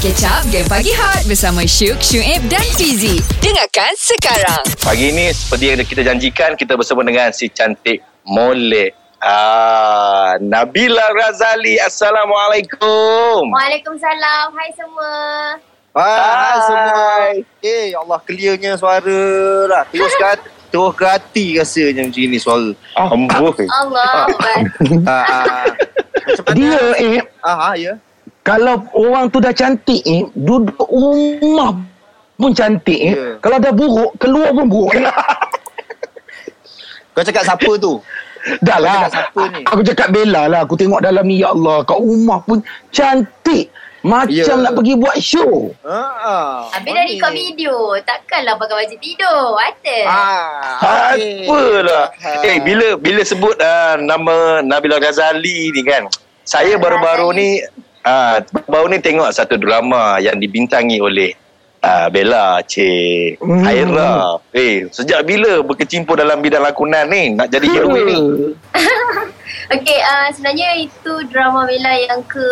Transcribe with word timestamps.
Catch 0.00 0.24
up 0.26 0.42
Game 0.50 0.66
Pagi 0.66 0.90
Hot 0.96 1.22
Bersama 1.28 1.62
Syuk, 1.62 2.02
Syuib 2.02 2.42
dan 2.50 2.64
Fizi 2.74 3.22
Dengarkan 3.38 3.92
sekarang 3.94 4.62
Pagi 4.82 5.14
ini 5.14 5.30
seperti 5.30 5.64
yang 5.70 5.82
kita 5.84 6.02
janjikan 6.02 6.50
kita 6.58 6.74
bersama 6.74 7.04
dengan 7.06 7.30
si 7.30 7.46
cantik 7.50 8.02
Molek. 8.24 8.96
Ah, 9.20 10.36
Nabila 10.40 11.12
Razali. 11.12 11.76
Assalamualaikum. 11.80 13.52
Waalaikumsalam. 13.52 14.48
Hai 14.52 14.70
semua. 14.72 15.12
Hai 15.92 16.56
semua. 16.64 17.04
Eh, 17.60 17.92
ya 17.92 18.00
Allah 18.00 18.20
clearnya 18.24 18.76
suara 18.80 19.20
lah. 19.68 19.84
Terus 19.92 20.12
ke 20.16 20.24
hati, 20.24 20.48
terus 20.72 20.92
ke 20.96 21.04
hati 21.04 21.46
rasanya 21.60 22.04
macam 22.08 22.24
ni 22.28 22.38
suara. 22.40 22.70
Amboi. 22.96 23.64
Allah. 23.68 24.24
Ah, 25.08 25.24
ah. 25.24 25.64
Macam 26.24 26.44
mana? 26.48 26.56
Dia 26.56 26.80
eh 26.96 27.20
Ah, 27.44 27.72
ah, 27.72 27.74
ya. 27.76 27.92
Kalau 28.44 28.84
orang 28.92 29.32
tu 29.32 29.40
dah 29.40 29.50
cantik 29.50 30.04
eh 30.04 30.28
duduk 30.36 30.76
rumah 30.84 31.80
pun 32.36 32.52
cantik 32.52 33.00
eh. 33.00 33.14
Ya. 33.16 33.26
Kalau 33.40 33.56
dah 33.56 33.72
buruk 33.72 34.12
keluar 34.20 34.52
pun 34.52 34.68
buruk. 34.68 34.92
Eh. 34.94 35.08
Kau 37.14 37.24
cakap 37.24 37.42
siapa 37.46 37.70
tu? 37.80 38.02
dah 38.60 38.76
lah. 38.76 39.08
Aku 39.72 39.80
cakap 39.80 40.12
Bella 40.12 40.44
lah. 40.44 40.68
Aku 40.68 40.76
tengok 40.76 41.00
dalam 41.00 41.24
ni 41.24 41.40
ya 41.40 41.56
Allah 41.56 41.80
kat 41.80 41.96
rumah 41.96 42.44
pun 42.44 42.60
cantik. 42.92 43.72
Macam 44.04 44.28
Ya. 44.28 44.60
nak 44.60 44.76
pergi 44.76 45.00
buat 45.00 45.16
show. 45.16 45.72
Ah, 45.80 46.12
ah. 46.20 46.56
Habis 46.76 46.92
dah 46.92 47.04
record 47.08 47.32
video. 47.32 47.72
Takkanlah 48.04 48.60
pakai 48.60 48.84
baju 48.84 48.96
tidur. 49.00 49.56
Ada. 49.56 49.98
Ah, 50.04 51.16
okey. 51.16 51.48
Apalah. 51.48 52.04
Ah. 52.20 52.44
Eh, 52.44 52.60
bila 52.60 53.00
bila 53.00 53.24
sebut 53.24 53.56
uh, 53.56 53.96
nama 53.96 54.60
Nabila 54.60 55.00
Razali 55.00 55.72
ni 55.72 55.80
kan. 55.80 56.04
Saya 56.44 56.76
Ah, 56.76 56.80
baru-baru 56.84 57.32
ni 57.32 57.64
ah 58.04 58.38
baru 58.68 58.86
ni 58.86 59.00
tengok 59.00 59.32
satu 59.32 59.56
drama 59.56 60.20
yang 60.20 60.36
dibintangi 60.36 61.00
oleh 61.00 61.32
Ah, 61.84 62.08
Bella, 62.08 62.64
Cik 62.64 63.44
Hmm. 63.44 63.60
Haira. 63.60 64.40
Eh, 64.56 64.88
sejak 64.88 65.20
bila 65.20 65.60
berkecimpung 65.60 66.16
dalam 66.16 66.40
bidang 66.40 66.64
lakonan 66.64 67.04
ni? 67.12 67.36
Nak 67.36 67.52
jadi 67.52 67.66
heroin 67.68 68.08
ni? 68.08 68.16
Okey, 69.76 70.00
uh, 70.00 70.32
sebenarnya 70.32 70.80
itu 70.80 71.12
drama 71.28 71.68
Bella 71.68 71.92
yang 71.92 72.24
ke 72.24 72.48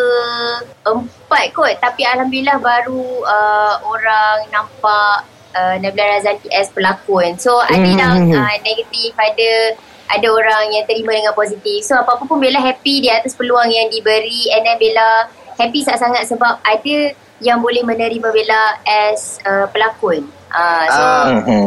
empat 0.84 1.44
kot. 1.56 1.80
Tapi 1.80 2.04
Alhamdulillah 2.04 2.60
baru 2.60 3.24
uh, 3.24 3.80
orang 3.80 4.52
nampak 4.52 5.24
uh, 5.56 5.80
Nabila 5.80 6.12
Razali 6.12 6.52
as 6.52 6.68
pelakon. 6.68 7.40
So, 7.40 7.56
ada 7.56 7.80
Hmm. 7.80 7.96
yang 7.96 8.16
uh, 8.36 8.56
negatif, 8.60 9.16
ada 9.16 9.80
ada 10.12 10.28
orang 10.28 10.76
yang 10.76 10.84
terima 10.84 11.16
dengan 11.16 11.32
positif. 11.32 11.88
So, 11.88 11.96
apa-apa 11.96 12.28
pun 12.28 12.36
Bella 12.36 12.60
happy 12.60 13.00
di 13.00 13.08
atas 13.08 13.32
peluang 13.32 13.72
yang 13.72 13.88
diberi. 13.88 14.52
And 14.52 14.68
then 14.68 14.76
Bella 14.76 15.32
happy 15.58 15.80
sangat-sangat 15.84 16.28
sebab 16.28 16.60
ada 16.62 16.96
yang 17.42 17.58
boleh 17.58 17.82
menerima 17.82 18.28
Bella 18.30 18.62
as 18.86 19.42
uh, 19.42 19.66
pelakon. 19.74 20.30
Uh, 20.52 20.86
so, 20.86 21.04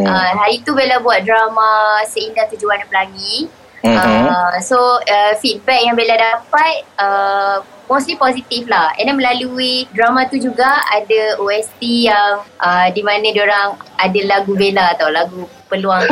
uh, 0.07 0.29
hari 0.39 0.63
tu 0.63 0.71
Bella 0.71 1.03
buat 1.03 1.25
drama 1.25 2.01
Seindah 2.07 2.47
Tujuh 2.47 2.69
Warna 2.69 2.87
Pelangi. 2.87 3.51
Mhm. 3.85 4.25
Uh, 4.25 4.53
so 4.65 4.77
uh, 5.05 5.33
feedback 5.37 5.85
yang 5.85 5.93
Bella 5.93 6.17
dapat 6.17 6.85
uh, 6.97 7.61
mostly 7.85 8.17
positif 8.17 8.65
lah. 8.65 8.93
And 8.97 9.09
then 9.09 9.17
melalui 9.17 9.85
drama 9.93 10.25
tu 10.25 10.41
juga 10.41 10.81
ada 10.89 11.37
OST 11.37 12.09
yang 12.09 12.41
uh, 12.57 12.87
di 12.89 13.01
mana 13.05 13.29
diorang 13.29 13.77
ada 13.97 14.19
lagu 14.25 14.57
Bella 14.57 14.97
tau, 14.97 15.13
lagu 15.13 15.45
peluang. 15.69 16.05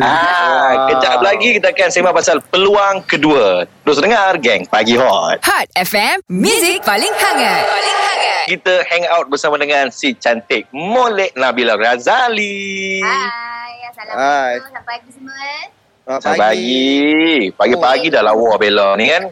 Ah, 0.00 0.88
kejap 0.92 1.20
lagi 1.24 1.60
kita 1.60 1.72
akan 1.72 1.88
sembang 1.88 2.16
pasal 2.16 2.36
peluang 2.48 3.04
kedua. 3.04 3.64
Terus 3.84 3.98
dengar 4.00 4.36
geng 4.40 4.64
Pagi 4.68 4.96
Hot. 4.96 5.40
Hot 5.42 5.66
FM 5.74 6.22
Music 6.30 6.84
paling 6.86 7.10
hangat 7.10 7.62
Paling 7.66 7.98
hangat 7.98 8.44
Kita 8.46 8.74
hang 8.86 9.04
out 9.10 9.26
bersama 9.26 9.58
dengan 9.58 9.90
si 9.90 10.14
cantik 10.14 10.68
Molek 10.70 11.34
Nabila 11.34 11.74
Razali. 11.74 13.02
Hai, 13.02 13.12
Hai. 13.12 13.72
Assalamualaikum. 13.90 14.68
Selamat 14.70 14.84
pagi 14.86 15.10
semua. 15.12 15.81
Ah, 16.02 16.18
Selamat 16.18 16.50
pagi. 16.50 17.54
Pagi-pagi 17.54 18.06
dah 18.10 18.26
lawa 18.26 18.58
Bella 18.58 18.98
ni 18.98 19.06
kan. 19.06 19.22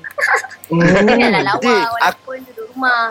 Lah 0.70 1.42
lawa 1.42 1.74
walaupun 1.98 2.38
duduk 2.46 2.70
rumah. 2.70 3.10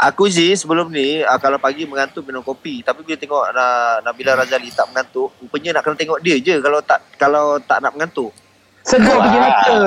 Aku 0.00 0.28
Zee 0.32 0.56
sebelum 0.56 0.88
ni 0.88 1.20
uh, 1.20 1.36
kalau 1.40 1.60
pagi 1.60 1.88
mengantuk 1.88 2.24
minum 2.24 2.44
kopi 2.44 2.84
tapi 2.84 3.00
bila 3.00 3.16
tengok 3.16 3.44
uh, 3.48 3.96
Nabila 4.04 4.36
Razali 4.36 4.68
tak 4.68 4.92
mengantuk 4.92 5.32
rupanya 5.40 5.80
nak 5.80 5.88
kena 5.88 5.96
tengok 5.96 6.20
dia 6.20 6.36
je 6.36 6.60
kalau 6.60 6.84
tak 6.84 7.00
kalau 7.16 7.56
tak 7.64 7.80
nak 7.80 7.96
mengantuk 7.96 8.28
Segar 8.86 9.18
pergi 9.18 9.38
mata. 9.38 9.78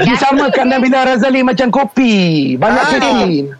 Disamakan 0.00 0.66
Nabila 0.66 1.04
Razali 1.04 1.44
macam 1.44 1.68
kopi. 1.68 2.14
Banyak 2.56 2.80
Ah. 2.80 2.88
kafein. 2.90 3.44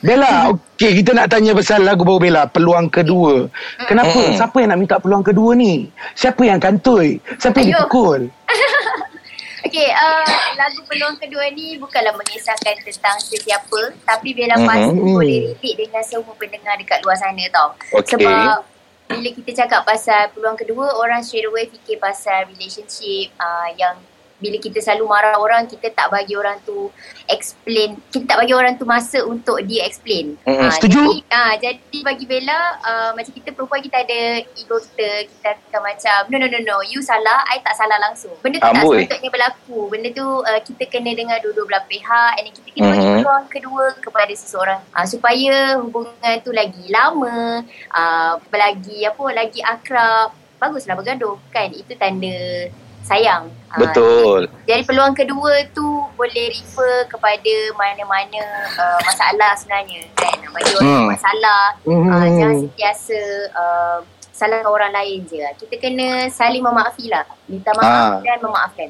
Bella, 0.00 0.50
okey 0.50 1.00
kita 1.00 1.10
nak 1.12 1.28
tanya 1.28 1.54
pasal 1.54 1.80
lagu 1.80 2.02
baru 2.02 2.20
Bella, 2.20 2.42
peluang 2.44 2.88
kedua. 2.88 3.48
Kenapa? 3.82 4.12
Mm-mm. 4.12 4.36
Siapa 4.36 4.56
yang 4.58 4.70
nak 4.70 4.80
minta 4.80 4.96
peluang 4.98 5.22
kedua 5.22 5.54
ni? 5.54 5.86
Siapa 6.12 6.42
yang 6.42 6.58
kantoi? 6.58 7.16
Siapa 7.38 7.56
yang 7.56 7.68
Ayuh. 7.70 7.78
dipukul? 7.80 8.20
Okey, 9.62 9.88
uh, 9.88 10.26
lagu 10.52 10.82
peluang 10.84 11.16
kedua 11.16 11.46
ni 11.48 11.78
bukanlah 11.78 12.12
mengisahkan 12.12 12.82
tentang 12.82 13.16
sesiapa 13.16 13.94
tapi 14.04 14.34
Bella 14.34 14.58
pasti 14.58 14.90
Mhm. 14.90 15.06
boleh 15.08 15.38
relate 15.48 15.72
dengan 15.78 16.02
semua 16.02 16.34
pendengar 16.34 16.74
dekat 16.76 16.98
luar 17.00 17.14
sana 17.14 17.40
tau. 17.48 17.70
Okey. 17.94 18.20
Sebab 18.20 18.58
bila 19.12 19.28
kita 19.36 19.50
cakap 19.64 19.84
pasal 19.84 20.32
peluang 20.32 20.56
kedua, 20.56 20.96
orang 20.96 21.20
straight 21.20 21.44
away 21.44 21.68
fikir 21.68 22.00
pasal 22.00 22.48
relationship 22.48 23.28
uh, 23.36 23.68
yang 23.76 24.00
bila 24.42 24.58
kita 24.58 24.82
selalu 24.82 25.06
marah 25.06 25.38
orang, 25.38 25.64
kita 25.64 25.86
tak 25.88 26.10
bagi 26.10 26.34
orang 26.34 26.58
tu 26.62 26.90
explain, 27.26 27.94
kita 28.10 28.26
tak 28.26 28.38
bagi 28.38 28.52
orang 28.52 28.74
tu 28.74 28.82
masa 28.82 29.22
untuk 29.22 29.62
dia 29.62 29.86
explain. 29.86 30.34
Mm-mm, 30.42 30.58
Ah, 30.58 30.70
setuju. 30.74 30.98
Jadi, 30.98 31.16
ah, 31.30 31.54
jadi 31.54 31.98
bagi 32.02 32.24
Bella, 32.26 32.58
uh, 32.82 33.10
macam 33.14 33.30
kita 33.30 33.54
perempuan 33.54 33.78
kita 33.78 34.02
ada 34.02 34.20
ego 34.42 34.76
kita, 34.82 35.08
kita 35.30 35.48
akan 35.70 35.80
macam, 35.80 36.18
no 36.26 36.36
no 36.36 36.48
no 36.48 36.58
no, 36.58 36.76
you 36.82 36.98
salah, 36.98 37.46
I 37.46 37.62
tak 37.62 37.78
salah 37.78 38.02
langsung. 38.02 38.34
Benda 38.42 38.58
tu 38.58 38.66
tak 38.66 38.74
Amboi. 38.76 39.06
sepatutnya 39.06 39.30
berlaku. 39.30 39.78
Benda 39.86 40.08
tu 40.10 40.26
uh, 40.26 40.60
kita 40.60 40.82
kena 40.88 41.14
dengar 41.14 41.38
dua-dua 41.38 41.64
belah 41.64 41.84
pihak 41.86 42.32
and 42.36 42.50
then 42.50 42.54
kita 42.54 42.68
kena 42.68 42.86
bagi 42.90 43.06
Mhm. 43.06 43.16
peluang 43.20 43.46
kedua 43.46 43.84
kepada 43.96 44.32
seseorang 44.32 44.80
uh, 44.90 45.06
supaya 45.06 45.78
hubungan 45.78 46.34
tu 46.40 46.50
lagi 46.50 46.90
lama, 46.90 47.62
uh, 47.90 48.34
lagi 48.50 49.06
apa, 49.06 49.24
lagi 49.30 49.60
akrab. 49.62 50.34
Baguslah 50.58 50.94
bergaduh 50.94 51.38
kan. 51.50 51.70
Itu 51.70 51.94
tanda 51.94 52.70
sayang. 53.02 53.50
Ah, 53.72 53.80
Betul. 53.80 54.52
jadi 54.62 54.84
peluang 54.84 55.16
kedua 55.16 55.64
tu 55.72 55.80
boleh 56.12 56.52
refer 56.52 57.08
kepada 57.08 57.54
mana-mana 57.72 58.44
uh, 58.76 59.00
masalah 59.00 59.56
sebenarnya 59.56 60.04
kan. 60.12 60.36
Bagi 60.52 60.72
orang 60.76 60.92
Hmm. 60.92 61.08
masalah, 61.08 61.64
Hmm. 61.80 62.04
uh, 62.04 62.26
jangan 62.28 62.56
sentiasa 62.62 63.20
uh, 63.50 63.98
salahkan 64.28 64.68
orang 64.68 64.92
lain 64.92 65.24
je. 65.24 65.40
Kita 65.56 65.74
kena 65.78 66.28
saling 66.28 66.60
memaafi 66.60 67.08
lah. 67.08 67.24
Minta 67.48 67.72
maaf 67.72 68.20
dan 68.20 68.38
memaafkan. 68.40 68.88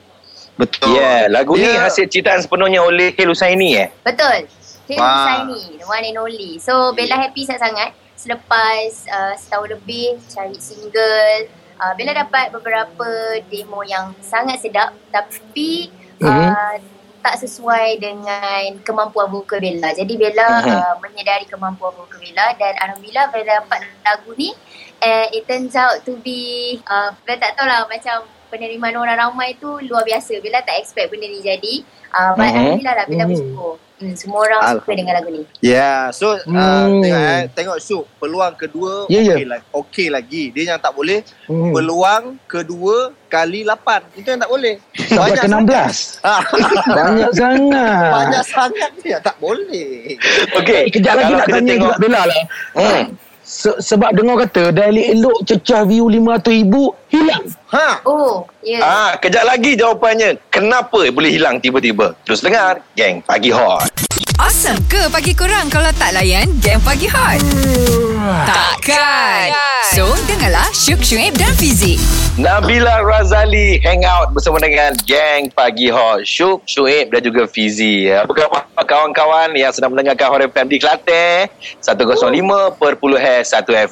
betul 0.52 0.92
Ya, 0.92 1.00
yeah, 1.00 1.20
lagu 1.30 1.54
ni 1.54 1.64
Dia- 1.64 1.80
hasil 1.80 2.10
ciptaan 2.10 2.42
sepenuhnya 2.42 2.82
oleh 2.82 3.14
Hil 3.14 3.30
Husaini 3.30 3.78
eh. 3.78 3.88
Betul. 4.02 4.50
Hil. 4.84 4.98
Husaini, 4.98 5.78
the 5.78 5.86
one 5.86 6.02
and 6.02 6.18
only. 6.18 6.58
So 6.58 6.90
Bella 6.92 7.16
happy 7.16 7.46
sangat-sangat 7.46 7.94
selepas 8.18 9.06
uh, 9.08 9.34
setahun 9.34 9.72
lebih 9.72 10.18
cari 10.26 10.58
single. 10.58 11.61
Uh, 11.82 11.92
Bella 11.98 12.14
dapat 12.14 12.54
beberapa 12.54 13.08
demo 13.50 13.82
yang 13.82 14.14
sangat 14.22 14.62
sedap 14.62 14.94
tapi 15.10 15.90
Mhm. 16.22 16.30
uh, 16.30 16.74
tak 17.22 17.38
sesuai 17.38 17.98
dengan 17.98 18.78
kemampuan 18.82 19.26
vokal 19.26 19.58
Bella. 19.58 19.90
Jadi 19.90 20.14
Bella 20.14 20.62
Mhm. 20.62 20.70
uh, 20.70 20.94
menyedari 21.02 21.42
kemampuan 21.50 21.90
vokal 21.98 22.22
Bella 22.22 22.54
dan 22.54 22.78
Alhamdulillah 22.78 23.34
Bella 23.34 23.66
dapat 23.66 23.82
lagu 24.06 24.30
ni 24.38 24.54
and 25.02 25.26
it 25.34 25.42
turns 25.50 25.74
out 25.74 25.98
to 26.06 26.14
be 26.22 26.78
uh, 26.86 27.10
Bella 27.26 27.50
tak 27.50 27.58
tahu 27.58 27.66
lah 27.66 27.82
macam 27.90 28.30
penerimaan 28.52 28.92
orang 28.94 29.16
ramai 29.18 29.56
tu 29.56 29.80
luar 29.82 30.04
biasa. 30.04 30.36
Bella 30.38 30.60
tak 30.60 30.76
expect 30.76 31.08
benda 31.08 31.24
ni 31.24 31.40
jadi. 31.40 31.74
Uh, 32.12 32.36
but 32.36 32.44
Mhm. 32.44 32.52
Alhamdulillah 32.52 32.94
lah 32.94 33.04
Bella 33.08 33.24
Mhm. 33.24 33.30
bersyukur. 33.32 33.74
Hmm, 33.96 34.18
semua 34.18 34.42
orang 34.42 34.60
suka 34.74 34.92
dengan 34.92 35.14
lagu 35.14 35.30
ni. 35.30 35.42
Ya, 35.62 36.10
so 36.10 36.34
uh, 36.34 36.42
Hmm. 36.42 37.00
tengok 37.00 37.22
eh, 37.22 37.42
tengok 37.54 37.78
Syuk, 37.78 38.04
peluang 38.18 38.50
kedua 38.52 39.06
Ya, 39.06 39.22
ya. 39.22 39.32
okey 39.32 39.46
lagi. 39.46 39.64
Okey 39.72 40.06
lagi. 40.10 40.44
Dia 40.50 40.62
yang 40.68 40.82
tak 40.82 40.90
boleh 40.92 41.22
Hmm. 41.46 41.70
peluang 41.70 42.22
kedua 42.44 42.96
kali 43.26 43.62
8. 43.62 44.02
Itu 44.12 44.26
yang 44.26 44.42
tak 44.42 44.50
boleh. 44.50 44.74
Sampai 44.98 45.38
ke 45.38 45.46
16. 45.46 46.18
Ah, 46.20 46.42
Banyak 46.84 47.30
sangat. 47.40 48.10
banyak 48.10 48.44
sangat 48.44 48.90
dia 48.98 49.16
tak 49.18 49.38
boleh. 49.38 50.18
Okey. 50.52 50.82
Eh, 50.82 50.90
kejap 50.90 51.14
lagi 51.14 51.32
nak 51.32 51.46
tanya 51.46 51.62
tengok, 51.70 51.94
juga 51.94 52.02
Bella 52.02 52.20
lah. 52.26 52.36
Hmm. 52.74 53.02
Se- 53.52 53.84
sebab 53.84 54.16
dengar 54.16 54.48
kata 54.48 54.72
dah 54.72 54.88
elok-elok 54.88 55.44
cecah 55.44 55.84
view 55.84 56.08
500 56.08 56.56
ribu 56.56 56.96
hilang. 57.12 57.44
Ha. 57.68 58.00
Oh, 58.08 58.48
ya. 58.64 58.80
Yeah. 58.80 58.80
Ah, 58.80 59.12
kejap 59.20 59.44
lagi 59.44 59.76
jawapannya. 59.76 60.40
Kenapa 60.48 61.04
boleh 61.12 61.28
hilang 61.28 61.60
tiba-tiba? 61.60 62.16
Terus 62.24 62.40
dengar, 62.40 62.80
geng 62.96 63.20
Pagi 63.20 63.52
Hot. 63.52 63.92
Awesome 64.42 64.82
ke 64.90 65.06
pagi 65.06 65.38
kurang 65.38 65.70
kalau 65.70 65.86
tak 65.94 66.18
layan 66.18 66.50
game 66.58 66.82
pagi 66.82 67.06
hot? 67.06 67.38
Takkan. 68.42 69.54
So, 69.94 70.10
dengarlah 70.26 70.66
Syuk 70.74 70.98
Syuib 70.98 71.38
dan 71.38 71.54
Fizik. 71.54 72.02
Nabila 72.34 73.06
Razali 73.06 73.78
hang 73.86 74.02
out 74.02 74.34
bersama 74.34 74.58
dengan 74.58 74.98
geng 75.06 75.46
Pagi 75.54 75.94
Hot. 75.94 76.26
Syuk, 76.26 76.66
Syuib 76.66 77.14
dan 77.14 77.22
juga 77.22 77.46
Fizi. 77.46 78.10
Apa 78.10 78.34
khabar 78.34 78.66
kawan-kawan 78.82 79.54
yang 79.54 79.70
sedang 79.70 79.94
mendengarkan 79.94 80.26
Hot 80.34 80.42
FM 80.42 80.66
di 80.66 80.82
Kelantan? 80.82 81.46
105.1 81.78 82.82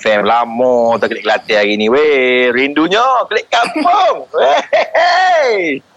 FM. 0.02 0.20
Lama 0.26 0.98
tak 0.98 1.14
klik 1.14 1.30
Kelantan 1.30 1.62
hari 1.62 1.78
ni. 1.78 1.86
Weh, 1.86 2.50
rindunya 2.50 3.06
klik 3.30 3.46
kampung. 3.46 4.26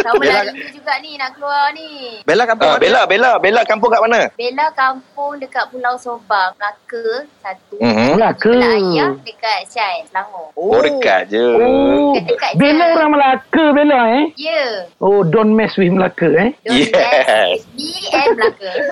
Sama 0.00 0.16
Bella- 0.18 0.44
lah 0.46 0.54
juga 0.70 0.92
ni 0.98 1.10
nak 1.14 1.30
keluar 1.32 1.64
ni. 1.72 1.88
Bella 2.22 2.42
kampung 2.44 2.66
Ah, 2.66 2.72
mana? 2.72 2.80
Bella, 2.80 3.00
Bella, 3.04 3.30
Bella 3.36 3.60
kampung 3.62 3.90
kat 3.90 4.00
mana? 4.00 4.20
Bella 4.32 4.66
kampung 4.72 5.32
dekat 5.36 5.64
Pulau 5.68 5.94
Sobang, 5.96 6.50
Melaka 6.54 7.04
satu. 7.40 7.76
Mhm. 7.78 8.08
Melaka. 8.14 8.52
Ayah 8.52 9.10
dekat 9.20 9.60
Syai, 9.66 9.96
Selangor. 10.06 10.48
Oh, 10.54 10.80
dekat 10.80 11.28
je. 11.28 11.46
Oh, 11.54 12.12
Dekat 12.16 12.52
Bella 12.54 12.84
je. 12.84 12.94
orang 12.94 13.10
Melaka 13.10 13.64
Bella 13.70 14.00
eh. 14.10 14.24
Ya. 14.34 14.50
Yeah. 14.50 14.72
Oh, 14.98 15.20
don't 15.22 15.52
mess 15.52 15.76
with 15.76 15.90
Melaka 15.90 16.28
eh. 16.30 16.50
Don't 16.60 16.76
Yes. 16.76 16.90
yes. 16.90 17.58
Me 17.72 17.88
and 18.10 18.30
Melaka. 18.34 18.70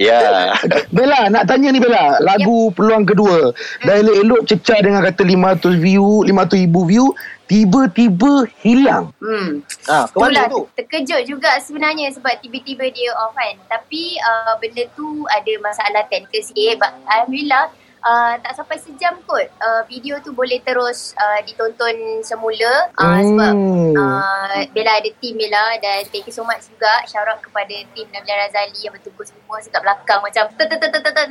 Ya. 0.00 0.56
Bella, 0.96 1.28
nak 1.28 1.44
tanya 1.44 1.68
ni 1.68 1.78
Bella. 1.78 2.16
Lagu 2.20 2.72
peluang 2.72 3.04
kedua. 3.04 3.52
Dah 3.82 3.94
elok-elok 3.96 4.40
cecah 4.46 4.80
dengan 4.80 5.00
kata 5.02 5.22
500 5.22 5.76
view, 5.76 6.24
500 6.24 6.56
ribu 6.58 6.84
view. 6.84 7.06
Tiba-tiba 7.50 8.46
hilang. 8.62 9.10
hmm. 9.18 9.66
Ha, 9.90 10.06
ke 10.06 10.16
mana 10.22 10.46
Itulah 10.46 10.46
tu? 10.46 10.60
terkejut 10.78 11.22
juga 11.26 11.50
sebenarnya 11.58 12.14
sebab 12.14 12.38
tiba-tiba 12.38 12.86
dia 12.94 13.10
off 13.18 13.34
kan. 13.34 13.58
Tapi 13.66 14.14
uh, 14.22 14.54
benda 14.62 14.86
tu 14.94 15.26
ada 15.26 15.52
masalah 15.58 16.06
teknikal 16.06 16.46
sikit. 16.46 16.78
But 16.78 16.94
Alhamdulillah 17.10 17.74
uh, 18.00 18.34
tak 18.36 18.52
sampai 18.54 18.76
sejam 18.76 19.16
kot. 19.22 19.46
Uh, 19.56 19.82
video 19.86 20.18
tu 20.18 20.30
boleh 20.30 20.60
terus 20.60 21.12
uh, 21.14 21.40
ditonton 21.42 21.94
semula. 22.20 22.90
Uh, 22.94 23.20
Sebab 23.22 23.52
Hmm. 23.52 23.92
uh, 23.92 24.58
Bella 24.70 24.92
ada 24.96 25.10
team 25.16 25.36
Bella 25.36 25.76
dan 25.78 26.04
thank 26.06 26.24
you 26.24 26.32
so 26.32 26.42
much 26.42 26.66
juga. 26.66 27.04
Shout 27.04 27.24
out 27.24 27.40
kepada 27.40 27.72
team 27.90 28.06
Nabila 28.10 28.34
Razali 28.38 28.80
yang 28.80 28.92
bertugas 28.92 29.30
semua 29.30 29.58
dekat 29.58 29.80
belakang 29.80 30.20
macam 30.20 30.44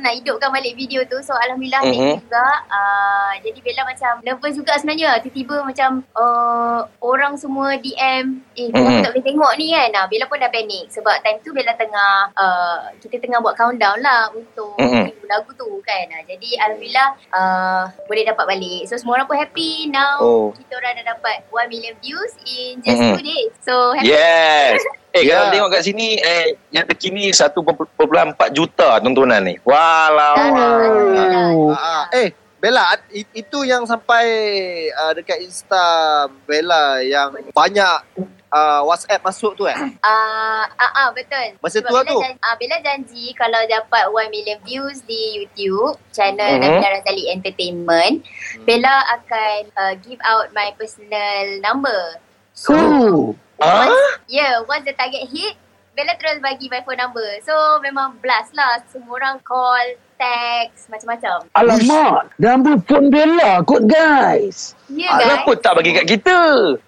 nak 0.00 0.14
hidupkan 0.14 0.50
balik 0.50 0.74
video 0.74 1.00
tu. 1.04 1.18
So 1.20 1.34
Alhamdulillah 1.34 1.82
thank 1.82 1.96
you 1.96 2.10
Mhm. 2.10 2.22
juga. 2.22 2.46
Uh, 2.68 3.32
jadi 3.40 3.58
Bella 3.60 3.82
macam 3.84 4.12
nervous 4.22 4.54
juga 4.54 4.72
sebenarnya. 4.76 5.20
Tiba-tiba 5.20 5.62
macam 5.62 5.90
uh, 6.14 6.80
orang 7.00 7.36
semua 7.36 7.76
DM 7.76 8.44
eh 8.54 8.68
kenapa 8.70 8.90
Mhm. 8.92 9.02
tak 9.02 9.10
boleh 9.10 9.26
tengok 9.26 9.52
ni 9.56 9.66
kan. 9.70 9.88
Nah, 9.90 10.04
Bella 10.06 10.24
pun 10.26 10.38
dah 10.38 10.50
panik 10.50 10.84
sebab 10.88 11.16
time 11.20 11.40
tu 11.40 11.50
Bella 11.50 11.72
tengah 11.74 12.12
uh, 12.32 12.78
kita 12.98 13.16
tengah 13.18 13.38
buat 13.38 13.54
countdown 13.54 13.98
lah 14.00 14.30
untuk 14.30 14.76
Mhm. 14.76 15.26
lagu 15.26 15.50
tu 15.54 15.68
kan. 15.80 16.06
Jadi 16.24 16.50
Alhamdulillah 16.60 17.08
uh, 17.30 17.82
boleh 18.04 18.22
dapat 18.22 18.44
balik. 18.46 18.80
So 18.84 18.94
semua 18.94 19.16
orang 19.16 19.26
pun 19.26 19.36
happy 19.36 19.88
now. 19.88 20.20
Oh. 20.20 20.46
Kita 20.52 20.76
orang 20.76 21.00
dah 21.00 21.16
dapat 21.16 21.36
1 21.48 21.72
million 21.72 21.94
views 21.98 22.32
in 22.44 22.78
just 22.80 23.00
Mhm. 23.00 23.16
two 23.16 23.24
days. 23.24 23.52
So 23.60 23.74
happy. 23.92 24.12
Yes. 24.12 24.78
Eh, 25.10 25.26
Ya. 25.26 25.42
kalau 25.42 25.50
tengok 25.50 25.70
kat 25.74 25.82
sini, 25.82 26.22
eh, 26.22 26.54
yang 26.70 26.86
terkini 26.86 27.34
1.4 27.34 27.58
juta 28.54 28.94
tontonan 29.02 29.42
ni. 29.42 29.58
Walau. 29.66 30.38
Ah, 31.74 31.74
ah. 31.74 32.04
eh, 32.14 32.30
Bella, 32.60 32.94
it- 33.10 33.26
itu 33.34 33.64
yang 33.64 33.82
sampai 33.82 34.22
uh, 34.92 35.10
dekat 35.10 35.42
Insta 35.42 35.82
Bella 36.46 37.00
yang 37.00 37.32
banyak 37.50 37.96
uh, 38.50 38.80
WhatsApp 38.84 39.22
masuk 39.22 39.54
tu 39.54 39.64
eh? 39.66 39.74
Ah, 40.06 40.66
ah, 40.68 40.92
ah, 40.96 41.08
betul. 41.10 41.56
Masa 41.58 41.80
Sebab 41.80 41.88
tu 41.88 41.94
Bella 41.94 42.04
tu? 42.06 42.18
Janji, 42.20 42.38
ah, 42.42 42.54
Bella 42.54 42.76
janji 42.80 43.24
kalau 43.34 43.60
dapat 43.66 44.04
1 44.06 44.28
million 44.28 44.58
views 44.62 45.02
di 45.04 45.40
YouTube 45.40 45.96
channel 46.10 46.58
Mhm. 46.58 46.60
Nabila 46.60 46.88
Razali 46.94 47.24
Entertainment, 47.30 48.14
Bella 48.62 48.94
akan 49.12 49.60
uh, 49.74 49.94
give 50.02 50.20
out 50.22 50.50
my 50.50 50.74
personal 50.76 51.58
number. 51.60 52.18
So, 52.52 52.74
Oh. 52.74 53.36
Ah? 53.60 53.92
yeah, 54.26 54.64
once 54.64 54.84
the 54.84 54.92
target 54.92 55.28
hit, 55.28 55.56
Bella 55.92 56.16
terus 56.16 56.40
bagi 56.40 56.66
my 56.66 56.80
phone 56.80 56.96
number. 56.96 57.24
So, 57.42 57.52
memang 57.80 58.18
blast 58.18 58.52
lah. 58.52 58.80
Semua 58.88 59.20
orang 59.20 59.36
call, 59.42 59.98
text, 60.20 60.86
macam-macam. 60.86 61.36
Alamak, 61.54 62.28
number 62.36 62.76
phone 62.84 63.08
Bella 63.08 63.64
kot 63.64 63.88
guys. 63.88 64.76
Ya, 64.86 65.08
Ah, 65.08 65.16
guys. 65.16 65.24
Kenapa 65.24 65.50
tak 65.58 65.72
bagi 65.74 65.90
kat 65.92 66.06
kita? 66.06 66.38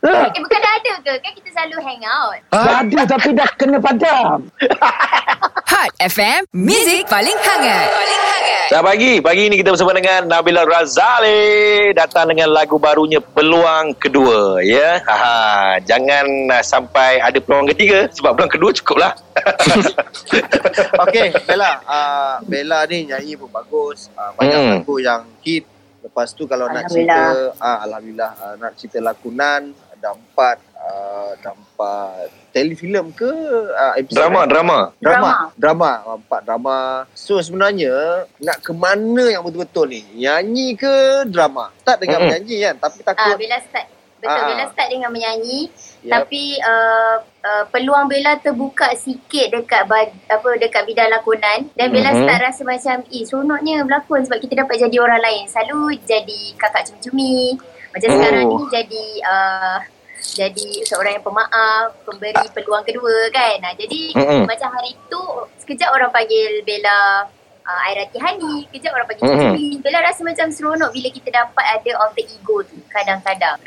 Ha, 0.04 0.10
Eh, 0.28 0.36
bukan 0.36 0.58
dah 0.58 0.72
ada 0.76 0.92
ke? 1.00 1.12
Kan 1.18 1.32
kita 1.32 1.48
selalu 1.50 1.76
hang 1.80 2.02
out. 2.04 2.36
ada 2.52 3.00
tapi 3.08 3.30
dah 3.32 3.50
kena 3.54 3.78
padam. 3.78 4.44
Hot 5.82 5.98
FM, 5.98 6.46
Music 6.54 7.10
paling 7.10 7.34
hangat. 7.34 7.90
Paling 7.90 8.22
hangat. 8.22 8.66
Selamat 8.70 8.94
pagi. 8.94 9.12
Pagi 9.18 9.42
ni 9.50 9.58
kita 9.58 9.74
bersama 9.74 9.90
dengan 9.90 10.30
Nabila 10.30 10.62
Razali. 10.62 11.90
Datang 11.90 12.30
dengan 12.30 12.54
lagu 12.54 12.78
barunya 12.78 13.18
Peluang 13.18 13.90
Kedua. 13.98 14.62
Ya. 14.62 15.02
Ha, 15.02 15.82
jangan 15.82 16.54
uh, 16.54 16.62
sampai 16.62 17.18
ada 17.18 17.34
peluang 17.42 17.66
ketiga. 17.74 18.06
Sebab 18.14 18.30
peluang 18.30 18.52
kedua 18.54 18.70
cukup 18.78 18.96
lah. 19.02 19.12
Okey, 21.02 21.34
Bella. 21.50 21.82
Uh, 21.82 22.34
Bella 22.46 22.86
ni 22.86 23.10
nyanyi 23.10 23.34
pun 23.34 23.50
bagus. 23.50 24.06
Uh, 24.14 24.30
banyak 24.38 24.54
Hmm. 24.54 24.70
lagu 24.86 24.94
yang 25.02 25.26
hit. 25.42 25.66
Lepas 25.98 26.30
tu 26.30 26.46
kalau 26.46 26.70
nak 26.70 26.86
Alhamdulillah. 26.86 27.26
cerita, 27.50 27.58
ah, 27.58 27.78
Alhamdulillah, 27.82 28.30
uh, 28.38 28.54
nak 28.54 28.78
cerita 28.78 29.02
lakonan, 29.02 29.74
ada 29.98 30.14
empat, 30.14 30.62
uh, 30.78 31.34
ada 31.34 31.50
empat 31.50 32.30
telefilm 32.52 33.10
ke 33.10 33.28
uh, 33.68 33.96
episode 33.96 34.16
drama, 34.20 34.40
eh? 34.40 34.46
drama. 34.46 34.78
Drama. 35.00 35.30
Drama. 35.56 35.90
Ah, 35.98 36.14
Empat 36.14 36.40
drama. 36.44 36.76
So 37.12 37.36
sebenarnya 37.38 37.92
nak 38.38 38.60
ke 38.60 38.70
mana 38.70 39.26
yang 39.26 39.42
betul-betul 39.42 39.88
ni? 39.88 40.04
Nyanyi 40.14 40.76
ke 40.76 40.94
drama? 41.26 41.72
Start 41.78 41.98
dengan 41.98 42.20
Mm-mm. 42.20 42.28
menyanyi 42.30 42.56
kan? 42.62 42.74
Tapi 42.78 42.98
Ah, 42.98 43.06
takut. 43.08 43.36
Bella 43.36 43.58
start. 43.58 43.86
Betul, 44.22 44.38
Ah. 44.38 44.46
Bella 44.46 44.64
start 44.68 44.88
dengan 44.88 45.10
menyanyi. 45.10 45.60
Yep. 46.02 46.10
Tapi 46.12 46.42
uh, 46.58 47.16
uh, 47.42 47.64
peluang 47.68 48.06
Bella 48.06 48.34
terbuka 48.36 48.94
sikit 48.94 49.50
dekat 49.50 49.86
bag, 49.86 50.14
apa 50.26 50.48
dekat 50.56 50.82
bidang 50.84 51.10
lakonan 51.10 51.70
dan 51.72 51.88
Bella 51.88 52.10
Mhm. 52.10 52.22
start 52.22 52.40
rasa 52.40 52.62
macam 52.62 52.96
eh 53.08 53.22
seronoknya 53.22 53.82
berlakon 53.82 54.22
sebab 54.22 54.38
kita 54.38 54.60
dapat 54.60 54.78
jadi 54.78 54.96
orang 54.98 55.18
lain. 55.18 55.44
Selalu 55.46 55.98
jadi 56.04 56.40
kakak 56.54 56.86
cumi-cumi. 56.86 57.58
Macam 57.90 58.08
Oh. 58.08 58.14
sekarang 58.14 58.44
ni 58.46 58.62
jadi 58.70 59.04
uh, 59.22 59.76
jadi 60.24 60.68
seorang 60.82 61.12
yang 61.14 61.24
pemaaf, 61.24 61.98
pemberi 62.02 62.46
peluang 62.48 62.82
kedua 62.82 63.28
kan. 63.28 63.58
Nah, 63.60 63.72
jadi 63.72 64.14
Mm-mm. 64.14 64.42
macam 64.44 64.70
hari 64.70 64.94
tu 65.06 65.18
sekejap 65.58 65.90
orang 65.90 66.08
panggil 66.08 66.62
Bella 66.62 67.26
uh, 67.60 67.80
Aira 67.84 68.06
Tihani, 68.06 68.66
kejap 68.68 68.92
orang 68.92 69.06
panggil 69.06 69.22
Mhm. 69.24 69.38
cumi. 69.50 69.68
Bella 69.78 69.98
rasa 70.00 70.22
macam 70.22 70.46
seronok 70.48 70.90
bila 70.90 71.08
kita 71.08 71.28
dapat 71.28 71.64
ada 71.72 71.90
alter 72.00 72.24
ego 72.24 72.62
tu 72.62 72.78
kadang-kadang. 72.88 73.58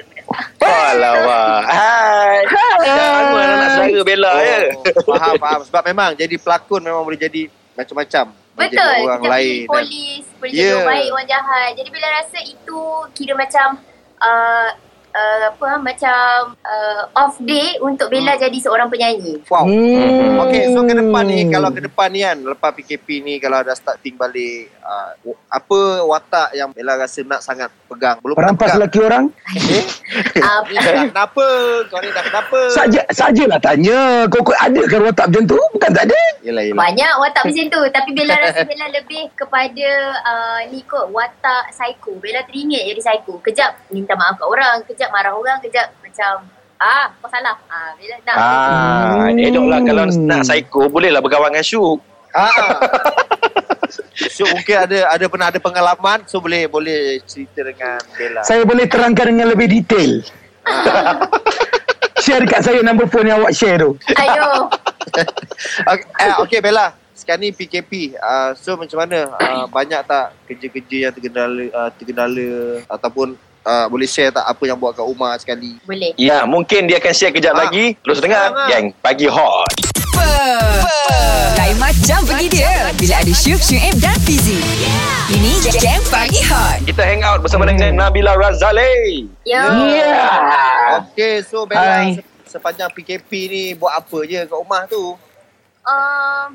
Alamak. 0.60 1.62
Hai. 1.72 2.42
Sama 2.81 3.38
anak 3.40 3.69
saudara 3.72 4.02
Bella 4.04 4.30
oh, 4.30 4.42
ya. 4.42 4.57
Faham, 5.04 5.34
faham. 5.38 5.62
Sebab 5.63 5.84
memang 5.86 6.10
jadi 6.13 6.36
pelakon 6.36 6.81
memang 6.81 7.04
boleh 7.04 7.19
jadi 7.19 7.48
macam-macam. 7.74 8.26
Boleh 8.56 8.64
Betul. 8.66 8.88
Jadi 8.88 9.04
orang 9.04 9.21
Jadi 9.21 9.31
lain. 9.35 9.62
polis, 9.68 10.24
boleh 10.40 10.52
jadi 10.52 10.64
Yeah. 10.64 10.76
orang 10.78 10.88
baik, 10.90 11.09
orang 11.12 11.28
jahat. 11.28 11.69
Jadi 11.76 11.90
bila 11.92 12.07
rasa 12.09 12.40
itu 12.42 12.80
kira 13.14 13.33
macam 13.35 13.68
uh, 14.18 14.69
uh, 15.16 15.40
apa 15.56 15.69
macam 15.80 16.54
uh, 16.60 17.04
off 17.16 17.40
day 17.40 17.80
untuk 17.80 18.12
Bella 18.12 18.36
jadi 18.36 18.57
seorang 18.60 18.92
penyanyi. 18.92 19.40
Wow. 19.48 19.64
Hmm. 19.64 20.44
Okay, 20.48 20.69
so 20.76 20.84
ke 20.84 20.94
depan 20.94 21.24
ni, 21.26 21.40
kalau 21.48 21.69
ke 21.72 21.81
depan 21.81 22.07
ni 22.12 22.22
kan, 22.22 22.38
lepas 22.44 22.72
PKP 22.76 23.07
ni, 23.24 23.34
kalau 23.40 23.64
dah 23.64 23.74
start 23.74 24.04
think 24.04 24.19
balik, 24.19 24.68
uh, 24.84 25.16
apa 25.48 25.80
watak 26.04 26.52
yang 26.54 26.69
Bella 26.76 27.00
rasa 27.00 27.24
nak 27.24 27.42
sangat 27.42 27.72
pegang? 27.88 28.19
Belum 28.19 28.36
pernah 28.36 28.54
Perampas 28.54 28.68
pegang. 28.76 28.80
lelaki 28.84 29.00
orang. 29.00 29.26
Eh? 29.56 29.86
Uh, 30.36 30.62
Dah 30.69 31.10
kenapa? 31.10 31.45
Kau 31.90 31.98
ni 32.00 32.14
dah 32.14 32.22
kenapa? 32.22 32.60
Saja 32.69 33.02
sajalah 33.10 33.57
tanya. 33.57 34.30
Kau 34.30 34.45
kau 34.45 34.54
ada 34.54 34.78
ke 34.86 34.95
watak 35.02 35.31
macam 35.31 35.44
tu? 35.50 35.60
Bukan 35.74 35.90
tak 35.90 36.06
ada. 36.06 36.19
Yelah, 36.45 36.64
yelah. 36.69 36.78
banyak 36.78 37.14
watak 37.18 37.44
macam 37.50 37.66
tu 37.74 37.81
tapi 37.90 38.10
Bella 38.14 38.36
rasa 38.45 38.62
Bella 38.69 38.86
lebih 38.94 39.34
kepada 39.34 39.90
uh, 40.22 40.60
ni 40.69 40.86
kot 40.86 41.10
watak 41.10 41.74
psycho. 41.74 42.14
Bella 42.22 42.45
teringin 42.45 42.86
jadi 42.94 43.02
psycho. 43.02 43.42
Kejap 43.42 43.90
minta 43.90 44.14
maaf 44.14 44.38
kat 44.38 44.45
orang, 44.45 44.86
kejap 44.86 45.05
marah 45.09 45.33
orang, 45.33 45.57
kejap 45.59 45.92
macam 46.00 46.45
ah 46.76 47.07
kau 47.18 47.30
salah. 47.30 47.56
Ah 47.66 47.95
Bella 47.95 48.18
nak 48.21 48.35
Ah, 48.35 49.28
Hmm. 49.31 49.40
elok 49.40 49.66
lah 49.66 49.80
kalau 49.81 50.04
nak 50.06 50.42
psycho 50.44 50.81
bolehlah 50.88 51.21
berkawan 51.24 51.52
dengan 51.52 51.66
Syuk. 51.66 52.00
Ah. 52.31 52.52
So 54.16 54.47
mungkin 54.47 54.76
ada 54.80 55.12
ada 55.12 55.26
pernah 55.28 55.47
ada 55.52 55.59
pengalaman 55.59 56.24
so 56.24 56.40
boleh 56.40 56.68
boleh 56.68 57.19
cerita 57.24 57.64
dengan 57.64 58.00
Bella. 58.16 58.42
Saya 58.44 58.64
boleh 58.64 58.88
terangkan 58.88 59.28
dengan 59.28 59.52
lebih 59.52 59.68
detail. 59.68 60.24
share 62.24 62.42
dekat 62.42 62.64
saya 62.64 62.80
nombor 62.81 63.06
phone 63.07 63.28
yang 63.28 63.44
awak 63.44 63.54
share 63.54 63.78
tu. 63.78 63.95
Ayo. 64.16 64.68
Okay, 65.85 66.04
eh, 66.19 66.33
okay 66.42 66.59
Bella. 66.59 66.92
Sekarang 67.16 67.47
ni 67.47 67.56
PKP. 67.56 68.19
Uh, 68.19 68.52
so 68.59 68.76
macam 68.76 69.00
mana? 69.00 69.31
Uh, 69.31 69.64
banyak 69.71 70.04
tak 70.04 70.35
kerja-kerja 70.44 71.07
yang 71.07 71.14
tergendala 71.16 71.64
uh, 71.71 71.90
tergendala 71.95 72.47
ataupun 72.92 73.40
uh, 73.66 73.86
boleh 73.86 74.06
share 74.06 74.30
tak 74.30 74.45
apa 74.45 74.64
yang 74.64 74.78
buat 74.78 74.94
kat 74.94 75.04
rumah 75.04 75.34
sekali? 75.36 75.76
Boleh. 75.81 76.14
Ya, 76.16 76.45
mungkin 76.45 76.86
dia 76.86 76.98
akan 76.98 77.12
share 77.12 77.30
kejap 77.30 77.52
Ah. 77.52 77.66
lagi. 77.66 77.98
Terus 78.00 78.19
dengar, 78.19 78.50
Ah. 78.50 78.69
geng, 78.69 78.94
pagi 78.95 79.26
hot. 79.26 79.68
Lain 81.56 81.78
macam 81.78 82.19
pergi 82.24 82.48
dia 82.52 82.72
Bila 82.94 83.16
ada 83.18 83.34
Syuk, 83.34 83.57
Syuib 83.57 83.95
dan 83.98 84.16
Fizi 84.19 84.57
Ini 85.28 85.52
Gang 85.76 86.04
Pagi 86.07 86.42
Hot 86.44 86.81
Kita 86.81 87.02
hang 87.02 87.22
out 87.22 87.40
bersama 87.40 87.66
dengan 87.66 87.94
Nabila 87.95 88.34
Razali. 88.34 89.26
Yo. 89.44 89.64
Ya. 89.88 90.18
Okey, 91.00 91.42
so 91.42 91.66
Bella 91.66 92.10
se- 92.12 92.26
sepanjang 92.48 92.90
PKP 92.90 93.30
ni 93.48 93.64
buat 93.74 93.92
apa 93.94 94.18
je 94.24 94.40
kat 94.40 94.54
rumah 94.54 94.86
tu? 94.86 95.18
Um, 95.84 96.48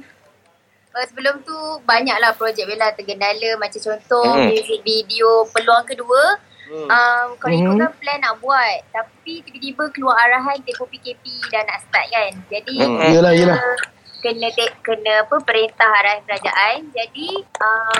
uh, 0.90 1.04
sebelum 1.06 1.42
tu 1.42 1.56
banyaklah 1.82 2.32
projek 2.32 2.64
Bella 2.64 2.90
tergendala 2.90 3.50
macam 3.56 3.78
contoh 3.78 4.24
Hmm. 4.30 4.48
music 4.48 4.80
video 4.80 5.44
peluang 5.48 5.84
kedua. 5.84 6.22
Hmm. 6.70 6.86
Um, 6.86 7.26
kalau 7.36 7.50
Mhm. 7.50 7.62
ikutkan 7.66 7.90
plan 7.98 8.18
nak 8.22 8.38
buat 8.38 8.78
tapi 8.88 9.42
tiba-tiba 9.42 9.90
keluar 9.90 10.14
arahan 10.20 10.54
tempoh 10.62 10.86
PKP 10.86 11.18
dah 11.50 11.66
nak 11.66 11.82
start 11.82 12.06
kan. 12.06 12.32
Jadi 12.46 12.74
Mhm. 12.78 13.10
Yelah, 13.10 13.32
yelah. 13.34 13.58
kena 14.20 14.48
te- 14.48 14.78
kena 14.80 15.26
apa 15.26 15.36
perintah 15.40 15.90
arahan 15.92 16.22
kerajaan. 16.22 16.86
Jadi 16.90 17.28
uh, 17.58 17.98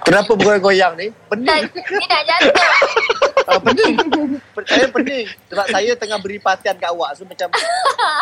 Kenapa 0.00 0.32
bergoyang-goyang 0.32 0.94
ni? 0.94 1.06
Pening. 1.26 1.66
dia 1.68 2.06
nak 2.06 2.22
jatuh. 2.24 2.54
uh, 3.48 3.60
pening. 3.66 3.96
Saya 4.68 4.86
pening. 4.92 5.26
Sebab 5.48 5.66
saya 5.72 5.92
tengah 5.96 6.18
beri 6.20 6.38
perhatian 6.38 6.76
kat 6.76 6.90
awak. 6.92 7.16
So 7.16 7.24
macam, 7.24 7.48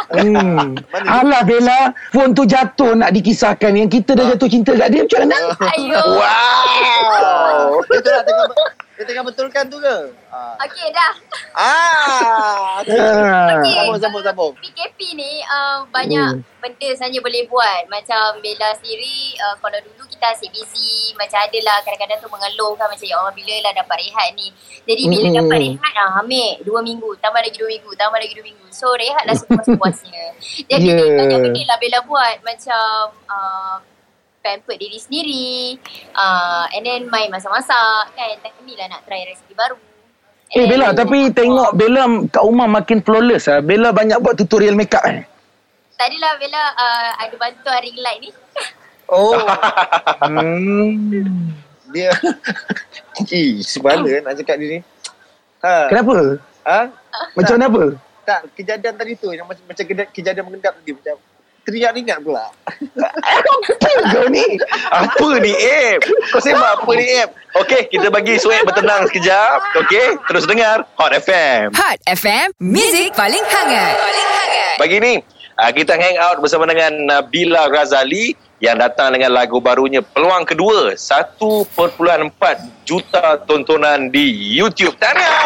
Hmm. 0.07 0.79
Alah 1.19 1.43
Bella, 1.43 1.93
phone 2.15 2.33
tu 2.33 2.47
jatuh 2.47 2.95
nak 2.95 3.11
dikisahkan. 3.11 3.75
Yang 3.75 4.01
kita 4.01 4.11
dah 4.15 4.25
jatuh 4.35 4.49
cinta 4.49 4.73
kat 4.79 4.89
dia 4.95 5.03
macam 5.03 5.21
mana? 5.27 5.39
Ayuh. 5.75 6.07
Wow. 6.17 7.69
dia 7.91 7.99
tu 8.01 8.11
nak 8.11 8.25
tengah, 8.25 8.47
dia 8.97 9.05
tengah 9.05 9.25
betulkan 9.25 9.69
tu 9.69 9.77
ke? 9.77 9.97
Ah. 10.29 10.57
Okey 10.59 10.89
dah. 10.89 11.13
Ah, 11.53 12.81
okay. 12.81 12.97
Okey. 13.53 13.75
Sambung, 13.77 14.01
sambung, 14.01 14.25
sambung. 14.25 14.53
PKP 14.57 14.99
ni 15.13 15.45
uh, 15.45 15.85
banyak 15.87 16.29
Hmm. 16.33 16.43
benda 16.59 16.91
saja 16.93 17.17
boleh 17.17 17.45
buat. 17.47 17.87
Macam 17.87 18.41
Bella 18.41 18.73
sendiri, 18.75 19.37
uh, 19.39 19.57
kalau 19.57 19.79
dulu 19.81 20.03
kita 20.07 20.33
asyik 20.33 20.49
busy, 20.51 21.13
macam 21.15 21.39
adalah 21.39 21.81
kadang-kadang 21.81 22.19
tu 22.19 22.29
mengeluh 22.29 22.73
kan 22.75 22.89
macam 22.89 23.05
ya 23.05 23.17
Allah 23.17 23.33
bila 23.33 23.55
lah 23.63 23.73
dapat 23.75 23.97
rehat 24.01 24.29
ni. 24.33 24.49
Jadi 24.83 25.03
bila 25.07 25.27
Hmm. 25.27 25.39
dapat 25.41 25.57
rehat, 25.61 25.93
ah, 25.95 26.11
ambil 26.21 26.53
dua 26.65 26.81
minggu, 26.81 27.11
tambah 27.21 27.41
lagi 27.41 27.57
dua 27.57 27.69
minggu, 27.69 27.91
tambah 27.95 28.17
lagi 28.17 28.33
dua 28.33 28.45
minggu. 28.45 28.67
So 28.73 28.97
rehat 28.97 29.25
lah 29.25 29.37
sepuas-puasnya. 29.37 30.25
Jadi 30.73 30.87
Yeah. 30.89 31.17
banyak 31.17 31.39
benda 31.45 31.63
lah 31.65 31.77
Bella 31.77 32.01
buat 32.03 32.37
macam 32.41 32.89
uh, 33.29 33.77
pamper 34.47 34.79
diri 34.79 35.03
sendiri 35.03 35.75
uh, 36.15 36.71
and 36.71 36.87
then 36.87 37.11
main 37.11 37.27
masak-masak 37.35 38.15
kan. 38.15 38.39
Ni 38.63 38.79
lah 38.79 38.87
nak 38.87 39.03
try 39.03 39.27
resipi 39.27 39.59
baru. 39.59 39.75
And 40.55 40.63
Eh 40.63 40.67
Bella, 40.71 40.95
tapi 40.95 41.35
tengok 41.35 41.75
Bella 41.75 42.07
kat 42.31 42.43
rumah 42.47 42.71
makin 42.71 43.03
flawless 43.03 43.51
lah. 43.51 43.59
Bella 43.67 43.91
banyak 43.91 44.23
buat 44.23 44.39
tutorial 44.39 44.79
makeup 44.79 45.03
eh. 45.03 45.27
Tadilah 45.99 46.39
Bella 46.39 46.63
uh, 46.79 47.11
ada 47.19 47.35
bantuan 47.35 47.83
ring 47.83 47.99
light 47.99 48.21
ni. 48.23 48.31
Oh, 49.11 49.35
Hmm. 50.27 51.55
dia... 51.95 52.11
Ih, 53.31 53.63
sebala 53.63 54.07
nak 54.23 54.35
cakap 54.39 54.59
dia 54.59 54.79
ni. 54.79 54.81
Ha. 55.63 55.91
Kenapa? 55.91 56.39
Ha? 56.67 56.81
Macam 57.35 57.55
mana 57.59 57.67
apa? 57.71 57.85
Tak, 58.27 58.41
kejadian 58.59 58.95
tadi 58.99 59.13
tu 59.15 59.31
yang 59.31 59.47
macam, 59.47 59.63
macam 59.67 59.85
kejadian 60.11 60.45
mengendap 60.47 60.75
tadi 60.79 60.91
macam 60.95 61.17
teringat-ingat 61.67 62.19
pula. 62.23 62.47
Apa 63.67 63.91
kau 64.15 64.27
ni? 64.31 64.47
Apa 64.95 65.29
ni, 65.43 65.53
Ip? 65.53 66.01
Kau 66.31 66.39
sembah 66.39 66.79
apa 66.79 66.91
ni, 66.95 67.05
Ip? 67.21 67.31
Okey, 67.67 67.83
kita 67.91 68.09
bagi 68.09 68.39
Sueb 68.39 68.63
bertenang 68.63 69.11
sekejap. 69.11 69.59
Okey, 69.83 70.15
terus 70.31 70.47
dengar 70.47 70.87
Hot 70.95 71.11
FM. 71.11 71.75
Hot 71.75 71.99
FM 72.07 72.55
Music 72.63 73.11
paling 73.17 73.43
hangat 73.43 73.97
Paling 73.99 74.29
hangat 74.31 74.77
Pagi 74.79 74.97
ni, 75.03 75.15
uh, 75.59 75.71
kita 75.75 75.99
hang 75.99 76.17
out 76.23 76.39
bersama 76.39 76.69
dengan 76.71 76.93
Nabila 77.09 77.67
Razali 77.67 78.37
yang 78.61 78.81
datang 78.81 79.13
dengan 79.13 79.37
lagu 79.37 79.61
barunya 79.61 80.01
Peluang 80.01 80.49
Kedua 80.49 80.97
1.4 80.97 81.37
juta 82.89 83.37
tontonan 83.45 84.09
di 84.09 84.57
YouTube. 84.57 84.97
Tahniah! 84.97 85.37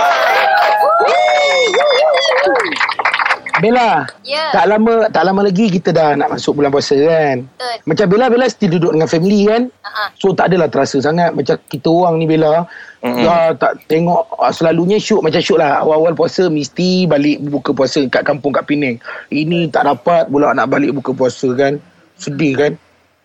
Bella, 3.61 3.91
Ya. 4.25 4.51
tak 4.53 4.65
lama 4.67 5.07
tak 5.13 5.23
lama 5.29 5.41
lagi 5.47 5.67
kita 5.69 5.93
dah 5.93 6.17
nak 6.17 6.37
masuk 6.37 6.59
bulan 6.59 6.73
puasa 6.73 6.97
kan. 6.97 7.45
Betul. 7.45 7.77
Macam 7.87 8.07
Bella, 8.11 8.27
Bella 8.33 8.47
still 8.49 8.73
duduk 8.77 8.93
dengan 8.97 9.09
family 9.09 9.41
kan. 9.47 9.63
Uh-huh. 9.69 10.09
So 10.17 10.27
tak 10.33 10.53
adalah 10.53 10.69
terasa 10.73 10.97
sangat 10.99 11.31
macam 11.37 11.57
kita 11.69 11.89
orang 11.89 12.15
ni 12.19 12.27
Bella. 12.27 12.65
Mm-mm. 13.01 13.25
Ya, 13.25 13.57
tak 13.57 13.81
tengok 13.89 14.29
ah, 14.37 14.53
selalunya 14.53 15.01
syuk 15.01 15.25
macam 15.25 15.41
syuk 15.41 15.57
lah. 15.61 15.81
Awal-awal 15.81 16.13
puasa 16.13 16.53
mesti 16.53 17.09
balik 17.09 17.41
buka 17.49 17.73
puasa 17.73 18.05
kat 18.09 18.25
kampung 18.25 18.53
kat 18.53 18.65
Penang. 18.69 19.01
Ini 19.33 19.73
tak 19.73 19.89
dapat 19.89 20.29
pula 20.29 20.53
nak 20.53 20.69
balik 20.69 20.97
buka 21.01 21.17
puasa 21.17 21.49
kan. 21.57 21.81
Sedih 22.21 22.53
kan. 22.57 22.73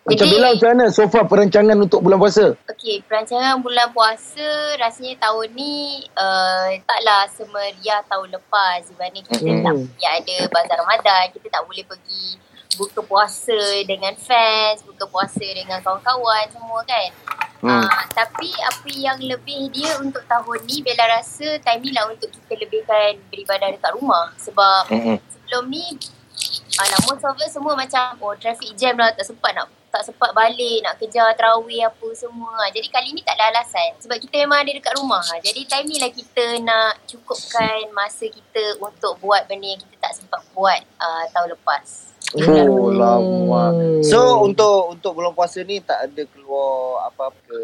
Macam 0.06 0.22
Jadi- 0.30 0.38
Bella 0.38 0.54
macam 0.54 0.70
mana 0.70 0.86
so 0.94 1.10
far 1.10 1.26
perancangan 1.26 1.78
untuk 1.82 2.06
bulan 2.06 2.22
puasa? 2.22 2.54
Okey, 2.70 3.02
perancangan 3.10 3.58
bulan 3.58 3.90
puasa 3.90 4.78
rasanya 4.78 5.18
tahun 5.18 5.50
ni 5.58 6.06
uh, 6.14 6.78
taklah 6.86 7.26
semeriah 7.34 8.06
tahun 8.06 8.38
lepas 8.38 8.86
dibanding 8.86 9.26
kita 9.26 9.42
Mm-mm. 9.42 9.66
tak 9.66 9.76
ya 9.98 10.10
ada 10.22 10.36
bazar 10.54 10.78
Ramadan, 10.78 11.34
kita 11.34 11.50
tak 11.50 11.66
boleh 11.66 11.82
pergi 11.90 12.38
buka 12.78 13.02
puasa 13.02 13.58
dengan 13.90 14.14
fans, 14.14 14.86
buka 14.86 15.10
puasa 15.10 15.42
dengan 15.42 15.82
kawan-kawan 15.82 16.54
semua 16.54 16.86
kan. 16.86 17.10
Hmm. 17.66 17.82
Uh, 17.82 17.90
tapi 18.14 18.54
apa 18.62 18.90
yang 18.94 19.18
lebih 19.18 19.74
dia 19.74 19.90
untuk 19.98 20.22
tahun 20.30 20.70
ni 20.70 20.86
Bella 20.86 21.18
rasa 21.18 21.58
time 21.66 21.82
ni 21.82 21.90
lah 21.90 22.06
untuk 22.06 22.30
kita 22.30 22.54
lebihkan 22.62 23.18
beribadah 23.34 23.74
dekat 23.74 23.90
rumah 23.98 24.30
sebab 24.38 24.86
Mm-mm. 24.86 25.18
sebelum 25.34 25.66
ni 25.66 25.98
most 27.10 27.26
of 27.26 27.34
us 27.42 27.50
semua 27.50 27.74
macam 27.74 28.14
oh 28.22 28.38
traffic 28.38 28.70
jam 28.78 28.94
lah 29.02 29.10
tak 29.18 29.26
sempat 29.26 29.56
nak 29.56 29.66
tak 29.96 30.12
sempat 30.12 30.36
balik 30.36 30.84
nak 30.84 31.00
kejar 31.00 31.32
terawih 31.40 31.88
apa 31.88 32.08
semua. 32.12 32.68
Jadi 32.76 32.92
kali 32.92 33.16
ni 33.16 33.24
tak 33.24 33.40
ada 33.40 33.56
alasan 33.56 33.96
sebab 34.04 34.20
kita 34.20 34.44
memang 34.44 34.68
ada 34.68 34.76
dekat 34.76 34.92
rumah. 35.00 35.24
Jadi 35.40 35.64
time 35.64 35.88
ni 35.88 35.98
lah 36.04 36.12
kita 36.12 36.60
nak 36.60 37.00
cukupkan 37.08 37.88
masa 37.96 38.28
kita 38.28 38.76
untuk 38.84 39.16
buat 39.24 39.48
benda 39.48 39.72
yang 39.72 39.80
kita 39.80 39.96
tak 40.04 40.20
sempat 40.20 40.44
buat 40.52 40.84
uh, 41.00 41.24
tahun 41.32 41.56
lepas. 41.56 42.12
Oh, 42.36 42.92
lama. 42.92 43.72
Hmm. 43.72 44.04
So 44.04 44.44
untuk 44.44 44.92
untuk 44.92 45.16
bulan 45.16 45.32
puasa 45.32 45.64
ni 45.64 45.80
tak 45.80 46.12
ada 46.12 46.22
keluar 46.36 47.08
apa-apa 47.08 47.60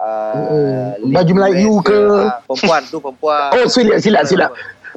uh, 0.00 0.32
Hmm. 0.32 1.12
Baju 1.12 1.32
Melayu 1.36 1.84
brand 1.84 1.84
ke? 1.84 2.00
Ah, 2.24 2.40
perempuan 2.48 2.82
tu 2.88 2.96
perempuan. 2.96 3.52
Oh 3.52 3.68
silap 3.68 4.00
silap 4.00 4.24
silap. 4.24 4.50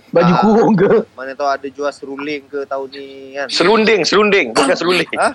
Baju 0.07 0.29
Ah. 0.29 0.39
kurung 0.39 0.73
ke? 0.73 0.91
Mana 1.11 1.31
tahu 1.31 1.49
ada 1.49 1.67
jual 1.67 1.89
seruling 1.89 2.43
ke 2.45 2.63
tahun 2.63 2.87
ni 2.89 3.07
kan? 3.33 3.47
Serunding, 3.47 4.01
serunding. 4.01 4.47
Bukan 4.51 4.73
serunding. 4.73 5.09
Ha? 5.15 5.29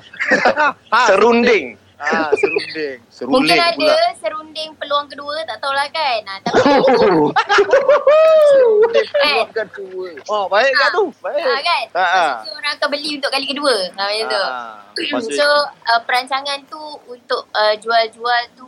ha 0.88 1.02
Serunding. 1.08 1.66
Ah, 1.96 2.34
serunding. 2.34 2.98
Serunding 3.14 3.46
Mungkin 3.46 3.62
ada 3.62 3.78
pula. 3.78 3.94
serunding 4.18 4.68
peluang 4.74 5.06
kedua 5.06 5.38
tak 5.44 5.56
tahulah 5.56 5.86
kan. 5.88 6.20
Ha, 6.20 6.34
tapi 6.40 6.58
Oh. 6.58 7.30
Serunding 8.50 9.06
peluang 9.08 9.50
kedua. 9.54 10.08
Oh, 10.26 10.44
baik 10.46 10.72
kan 10.72 10.88
tu? 10.90 11.04
Baik. 11.20 11.38
ha, 11.38 11.54
kan? 11.62 11.84
Ha, 11.92 12.02
ha. 12.02 12.24
Maksudnya 12.34 12.52
orang 12.56 12.72
akan 12.74 12.88
beli 12.90 13.10
untuk 13.16 13.30
kali 13.30 13.46
kedua. 13.46 13.74
Ha, 13.92 14.02
macam 14.02 14.26
tu. 14.26 14.42
Ah, 14.42 14.74
maksud- 14.92 15.30
So 15.32 15.46
uh, 15.86 16.00
perancangan 16.02 16.58
tu 16.66 16.82
untuk 17.06 17.46
uh, 17.50 17.74
jual-jual 17.76 18.42
tu 18.52 18.66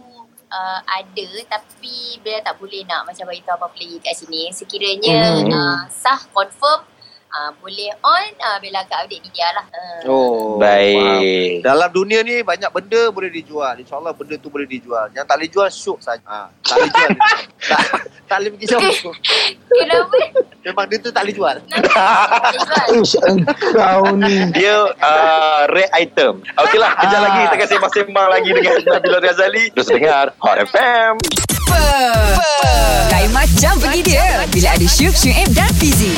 uh, 0.54 0.80
ada 0.86 1.28
tapi 1.50 2.22
Bella 2.22 2.40
tak 2.46 2.54
boleh 2.62 2.86
nak 2.86 3.10
macam 3.10 3.26
bagi 3.26 3.42
tahu 3.42 3.58
apa-apa 3.58 3.76
lagi 3.76 3.98
kat 3.98 4.14
sini. 4.14 4.54
Sekiranya 4.54 5.42
Hmm. 5.42 5.50
uh, 5.50 5.80
sah 5.90 6.20
confirm 6.30 6.86
uh, 7.34 7.50
boleh 7.58 7.90
on 8.00 8.26
uh, 8.38 8.58
Bella 8.62 8.86
akan 8.86 8.96
update 9.04 9.22
di 9.26 9.30
dia 9.34 9.50
lah. 9.50 9.66
Uh. 9.68 10.00
Oh, 10.06 10.56
Baik. 10.62 10.94
faham. 10.94 11.66
Dalam 11.66 11.88
dunia 11.90 12.20
ni 12.22 12.40
banyak 12.46 12.70
benda 12.70 13.10
boleh 13.10 13.30
dijual. 13.30 13.74
InsyaAllah 13.82 14.14
benda 14.14 14.38
tu 14.38 14.48
boleh 14.48 14.68
dijual. 14.70 15.10
Yang 15.10 15.24
tak 15.26 15.36
boleh 15.36 15.50
jual 15.50 15.68
syuk 15.68 15.98
saja. 15.98 16.22
Ha, 16.24 16.38
tak 16.62 16.76
boleh 16.78 16.90
jual. 16.94 17.10
tak, 17.70 17.80
tak 18.30 18.36
boleh 18.38 18.50
pergi 18.54 18.66
syuk. 18.70 19.14
Kenapa? 19.66 20.18
Memang 20.64 20.88
dia 20.88 20.96
tu 20.96 21.12
tak 21.12 21.28
boleh 21.28 21.34
jual. 21.36 21.56
Ish, 22.96 23.14
kau 23.76 24.04
ni. 24.16 24.48
Dia 24.50 24.88
uh, 24.90 25.60
rare 25.68 25.92
item. 25.94 26.40
Okeylah, 26.56 26.92
kejap 26.98 27.20
Ah. 27.20 27.22
lagi 27.22 27.38
kita 27.42 27.54
akan 27.54 27.68
sembang-sembang 27.68 28.28
lagi 28.32 28.50
dengan 28.50 28.76
Nabila 28.82 29.18
Razali. 29.20 29.64
Terus 29.70 29.88
dengar 29.88 30.32
Hot 30.40 30.56
FM. 30.64 31.12
Lain 33.12 33.30
macam 33.32 33.72
pergi 33.80 34.00
dia 34.04 34.44
Bila 34.52 34.68
ada 34.76 34.86
Syuk, 34.88 35.14
Syuib 35.16 35.48
dan 35.56 35.70
Fizi 35.80 36.12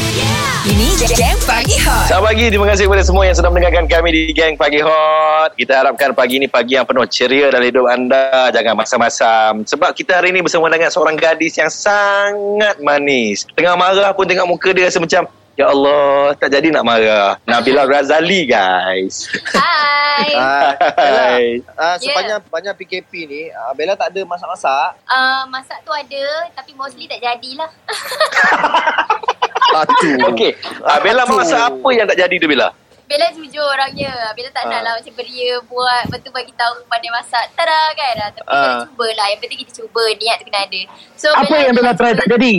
Ini 0.66 0.88
Gang 1.14 1.38
Pagi 1.46 1.76
Hot 1.86 2.10
Selamat 2.10 2.34
pagi, 2.34 2.44
terima 2.50 2.66
kasih 2.66 2.84
kepada 2.90 3.04
semua 3.06 3.22
yang 3.26 3.36
sedang 3.38 3.52
mendengarkan 3.54 3.86
kami 3.86 4.08
di 4.10 4.22
Gang 4.34 4.58
Pagi 4.58 4.82
Hot. 4.82 5.54
Kita 5.54 5.84
harapkan 5.84 6.10
pagi 6.10 6.42
ini 6.42 6.50
pagi 6.50 6.74
yang 6.74 6.82
penuh 6.82 7.06
ceria 7.06 7.54
dalam 7.54 7.66
hidup 7.66 7.86
anda. 7.86 8.50
Jangan 8.50 8.74
masam-masam. 8.74 9.62
Sebab 9.62 9.94
kita 9.94 10.18
hari 10.18 10.34
ini 10.34 10.42
bersama 10.42 10.66
dengan 10.66 10.90
seorang 10.90 11.14
gadis 11.14 11.54
yang 11.54 11.70
sangat 11.70 12.82
manis. 12.82 13.46
Tengah 13.54 13.78
marah 13.78 14.10
pun 14.10 14.26
tengok 14.26 14.46
muka 14.48 14.74
dia 14.74 14.90
rasa 14.90 14.98
macam 14.98 15.30
Ya 15.56 15.66
Allah, 15.66 16.36
tak 16.36 16.52
jadi 16.52 16.68
nak 16.68 16.84
marah. 16.84 17.40
Nabila 17.42 17.88
Razali 17.90 18.44
guys. 18.44 19.24
Hai. 19.48 20.28
Bella, 20.28 20.76
Hai. 21.00 21.64
ah, 21.72 21.96
Ya. 21.96 22.12
sepanjang 22.12 22.40
panjang 22.46 22.74
PKP 22.74 23.10
ni, 23.24 23.42
ah, 23.48 23.72
Bella 23.72 23.92
tak 23.92 24.12
ada 24.12 24.20
masak-masak. 24.22 25.00
Uh, 25.02 25.48
masak 25.48 25.80
tu 25.80 25.88
ada 25.88 26.24
tapi 26.52 26.72
mostly 26.72 27.04
tak 27.04 27.18
jadilah. 27.18 27.72
Atu. 29.80 30.10
Okey, 30.28 30.52
ah, 30.82 31.00
Bella 31.00 31.24
Aduh. 31.24 31.36
masak 31.36 31.56
apa 31.58 31.88
yang 31.90 32.04
tak 32.04 32.18
jadi 32.18 32.36
tu 32.36 32.46
Bella? 32.46 32.68
Bella 33.06 33.26
jujur 33.32 33.62
orangnya. 33.62 34.12
Bella 34.34 34.50
tak 34.50 34.66
nak 34.66 34.76
Ah. 34.76 34.82
lah 34.82 34.92
macam 34.98 35.14
beria 35.14 35.56
buat. 35.64 36.02
Lepas 36.04 36.20
tu 36.20 36.30
bagi 36.32 36.52
tahu 36.52 36.84
pandai 36.84 37.06
masak. 37.08 37.54
Tada 37.54 37.94
kan. 37.94 38.14
Ah, 38.18 38.28
Tapi 38.28 38.44
Ah. 38.44 38.58
Bella 38.58 38.76
cubalah. 38.84 39.26
Yang 39.30 39.40
penting 39.40 39.58
kita 39.62 39.72
cuba. 39.78 40.04
Niat 40.12 40.36
tu 40.36 40.44
kena 40.44 40.60
ada. 40.60 40.80
So, 41.14 41.26
Apa 41.30 41.54
yang 41.56 41.72
Bella 41.72 41.92
try 41.94 42.12
tak 42.12 42.26
jadi? 42.28 42.54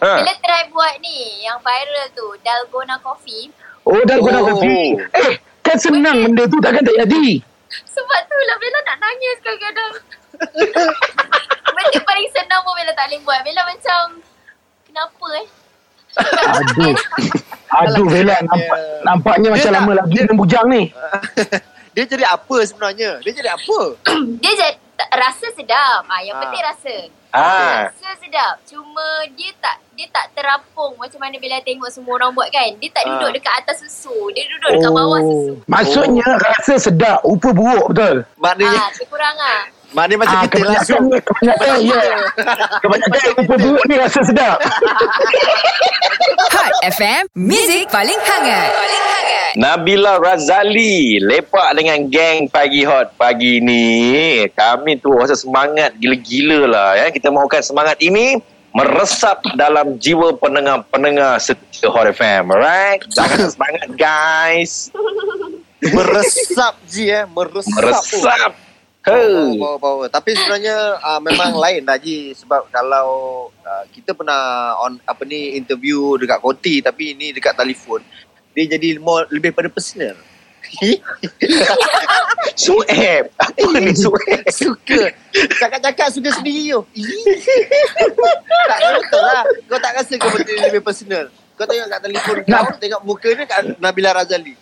Ha. 0.00 0.12
Bella 0.16 0.34
try 0.34 0.62
buat 0.68 0.94
ni. 0.98 1.18
Yang 1.40 1.58
viral 1.60 2.06
tu. 2.10 2.26
Dalgona 2.40 2.96
coffee. 2.98 3.52
Oh, 3.82 4.00
dah 4.02 4.16
guna 4.16 4.38
Oh. 4.38 4.46
kopi. 4.50 4.96
Eh, 4.96 5.32
kan 5.60 5.76
senang 5.76 6.20
benda 6.22 6.44
tu 6.44 6.56
takkan 6.58 6.80
tak 6.80 6.96
jadi. 6.98 7.40
Sebab 7.70 8.20
tu 8.22 8.36
lah 8.40 8.56
Bella 8.56 8.78
nak 8.82 8.96
nangis 8.98 9.36
kadang-kadang. 9.40 9.92
Benda 11.70 11.98
paling 12.02 12.28
senang 12.30 12.60
pun 12.60 12.72
Bella 12.74 12.92
tak 12.92 13.06
boleh 13.06 13.20
buat. 13.22 13.40
Bella 13.40 13.62
macam, 13.62 14.02
kenapa 14.84 15.26
eh? 15.34 15.46
Aduh. 16.50 16.96
Aduh, 17.80 18.06
Bella. 18.06 18.36
Nampak, 18.42 18.78
nampaknya 19.02 19.46
Dia 19.46 19.54
macam 19.54 19.70
tak- 19.70 19.76
lama 19.78 19.92
lagi 19.96 20.16
dengan 20.18 20.36
bujang 20.36 20.66
ni. 20.66 20.82
Dia 21.94 22.04
jadi 22.06 22.24
apa 22.24 22.56
sebenarnya? 22.62 23.10
Dia 23.20 23.32
jadi 23.32 23.50
apa? 23.50 23.78
Dia 24.38 24.52
je, 24.52 24.68
rasa 25.12 25.46
sedap. 25.52 26.02
Ah, 26.04 26.20
yang 26.20 26.36
Ah. 26.36 26.42
penting 26.42 26.62
rasa. 26.64 26.94
Ah. 27.30 27.90
Rasa 27.90 28.10
sedap. 28.18 28.58
Cuma 28.66 29.04
dia 29.34 29.50
tak 29.58 29.78
dia 29.94 30.06
tak 30.08 30.32
terapung 30.32 30.96
macam 30.96 31.20
mana 31.20 31.36
Bella 31.36 31.60
tengok 31.60 31.90
semua 31.92 32.16
orang 32.16 32.32
buat 32.32 32.48
kan. 32.48 32.72
Dia 32.78 32.90
tak 32.90 33.04
duduk 33.06 33.30
Ah. 33.30 33.34
dekat 33.36 33.54
atas 33.62 33.76
susu. 33.80 34.32
Dia 34.34 34.44
duduk 34.48 34.70
dekat 34.80 34.90
bawah 34.90 35.20
susu. 35.20 35.52
Maksudnya 35.66 36.26
rasa 36.36 36.74
sedap, 36.76 37.20
rupa 37.22 37.50
buruk 37.52 37.86
betul. 37.92 38.16
Maknanya, 38.36 38.80
Ah, 38.80 38.90
kurang 39.06 39.36
ah. 39.36 39.62
Maknanya 39.90 40.18
macam 40.18 40.36
Ah, 40.36 40.44
kita 40.44 40.64
langsung. 40.64 41.04
kebanyakan, 41.08 41.22
kebanyakan, 41.24 41.78
ya. 41.82 42.02
Kebanyakan 42.82 43.20
rupa 43.32 43.54
buruk 43.56 43.84
ni 43.84 43.94
rasa 43.96 44.20
sedap. 44.22 44.58
Hot 46.50 46.74
FM, 46.84 47.22
Music 47.34 47.88
paling 47.88 48.18
hangat. 48.18 48.70
Paling 48.70 49.04
hangat. 49.04 49.52
Nabila 49.52 50.16
Razali 50.16 51.18
lepak 51.18 51.74
dengan 51.74 52.06
geng 52.06 52.46
pagi 52.46 52.82
hot 52.82 53.16
pagi 53.16 53.58
ni. 53.58 53.86
Kami 54.48 54.94
tu 54.96 55.10
rasa 55.10 55.34
semangat 55.34 55.96
gila-gila 55.96 56.66
lah 56.66 56.90
ya. 56.96 57.06
Kita 57.10 57.28
mahukan 57.28 57.58
semangat 57.60 57.98
ini 57.98 58.38
meresap 58.70 59.42
dalam 59.54 59.98
jiwa 59.98 60.38
pendengar-pendengar 60.38 61.42
setia 61.42 61.90
Hot 61.90 62.06
FM. 62.08 62.46
Alright? 62.48 63.02
Jangan 63.10 63.50
semangat 63.50 63.88
guys. 63.98 64.94
Meresap 65.82 66.78
Ji 66.86 67.10
eh. 67.10 67.26
Meresap. 67.26 67.74
Meresap. 67.74 68.50
Oh, 68.52 68.69
He. 69.10 69.58
power, 69.58 69.78
power. 69.82 70.06
Tapi 70.06 70.30
sebenarnya 70.38 70.98
uh, 71.02 71.20
memang 71.22 71.58
lain 71.58 71.82
dah 71.82 71.98
Ji 71.98 72.36
sebab 72.38 72.70
kalau 72.70 73.48
uh, 73.66 73.84
kita 73.90 74.14
pernah 74.14 74.74
on 74.86 75.02
apa 75.02 75.22
ni 75.26 75.58
interview 75.58 76.14
dekat 76.14 76.38
koti 76.38 76.78
tapi 76.78 77.18
ini 77.18 77.34
dekat 77.34 77.58
telefon 77.58 78.00
dia 78.54 78.76
jadi 78.76 78.98
more 78.98 79.26
lebih 79.30 79.54
pada 79.54 79.70
personal. 79.70 80.14
Sueb. 82.62 83.24
Apa 83.40 83.78
ni 83.80 83.92
Sueb? 83.96 84.42
suka. 84.50 85.10
Cakap-cakap 85.58 86.08
suka 86.14 86.30
sendiri 86.34 86.74
tu. 86.74 86.80
tak 88.68 88.78
betul 89.00 89.22
lah. 89.22 89.42
Kau 89.66 89.78
tak 89.80 89.92
rasa 89.98 90.14
kau 90.18 90.30
ni 90.34 90.54
lebih 90.60 90.82
personal. 90.82 91.26
Kau 91.58 91.66
tengok 91.68 91.88
kat 91.92 92.00
telefon 92.04 92.36
kau, 92.46 92.66
tengok 92.80 93.00
muka 93.04 93.28
dia 93.34 93.44
kat 93.46 93.60
Nabila 93.78 94.16
Razali. 94.16 94.54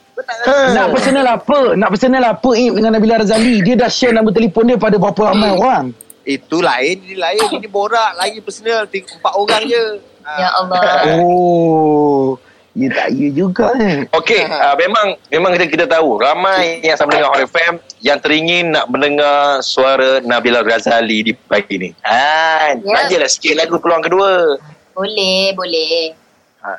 Nak 0.47 0.87
personal 0.95 1.27
apa? 1.27 1.59
Nak 1.75 1.89
personal 1.91 2.23
apa 2.25 2.51
Im 2.55 2.79
dengan 2.79 2.95
Nabila 2.95 3.19
Razali? 3.19 3.65
Dia 3.65 3.75
dah 3.75 3.91
share 3.91 4.15
nombor 4.15 4.37
telefon 4.37 4.71
dia 4.71 4.79
pada 4.79 4.95
berapa 5.01 5.35
ramai 5.35 5.51
orang. 5.51 5.85
Itu 6.29 6.61
lain, 6.61 7.01
ini 7.09 7.17
lain. 7.17 7.41
Ini 7.57 7.69
borak 7.73 8.13
lagi 8.15 8.39
personal. 8.45 8.85
Tiga, 8.87 9.17
empat 9.17 9.33
orang 9.33 9.63
je. 9.65 9.85
Ah. 10.23 10.37
Ya 10.37 10.49
Allah. 10.61 10.81
Oh. 11.25 12.37
Ya 12.79 12.95
tak 12.95 13.11
ya 13.11 13.29
juga 13.35 13.75
eh. 13.75 14.07
Okey, 14.15 14.47
uh, 14.47 14.79
memang 14.79 15.19
memang 15.35 15.51
kita 15.59 15.67
kita 15.67 15.85
tahu 15.91 16.15
ramai 16.15 16.79
yang 16.87 16.95
sama 16.95 17.11
dengan 17.11 17.35
Hot 17.35 17.43
FM 17.43 17.83
yang 18.07 18.23
teringin 18.23 18.71
nak 18.71 18.87
mendengar 18.87 19.59
suara 19.67 20.23
Nabila 20.23 20.63
Razali 20.63 21.27
di 21.27 21.33
pagi 21.35 21.75
ni. 21.75 21.91
Ah, 22.07 22.71
Ya. 22.87 23.11
yeah. 23.11 23.27
sikit 23.27 23.59
lagu 23.59 23.83
peluang 23.83 23.99
kedua. 24.07 24.63
Boleh, 24.95 25.51
boleh. 25.59 26.15
Ha. 26.63 26.71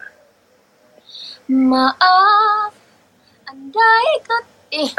Maaf, 1.52 2.72
andai 3.70 4.10
kau... 4.26 4.42
Eh. 4.70 4.86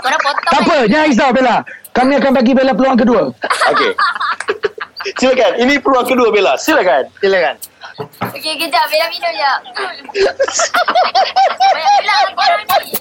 Korang 0.00 0.20
potong 0.24 0.52
Tak 0.52 0.60
apa, 0.64 0.76
jangan 0.88 1.06
risau 1.12 1.30
Bella. 1.32 1.56
Kami 1.92 2.16
akan 2.16 2.32
bagi 2.32 2.52
Bella 2.56 2.72
peluang 2.72 2.96
kedua. 2.96 3.28
Okey. 3.72 3.92
Silakan. 5.18 5.52
Ini 5.60 5.74
peluang 5.82 6.06
kedua 6.08 6.28
Bella. 6.32 6.56
Silakan. 6.56 7.04
Silakan. 7.20 7.56
Okey, 8.32 8.54
kejap. 8.56 8.88
Bella 8.88 9.06
minum 9.12 9.32
jap. 9.36 9.60
Banyak 11.76 12.00
gelak 12.00 12.06
lah 12.06 12.32
korang 12.32 12.62
ni. 12.64 12.96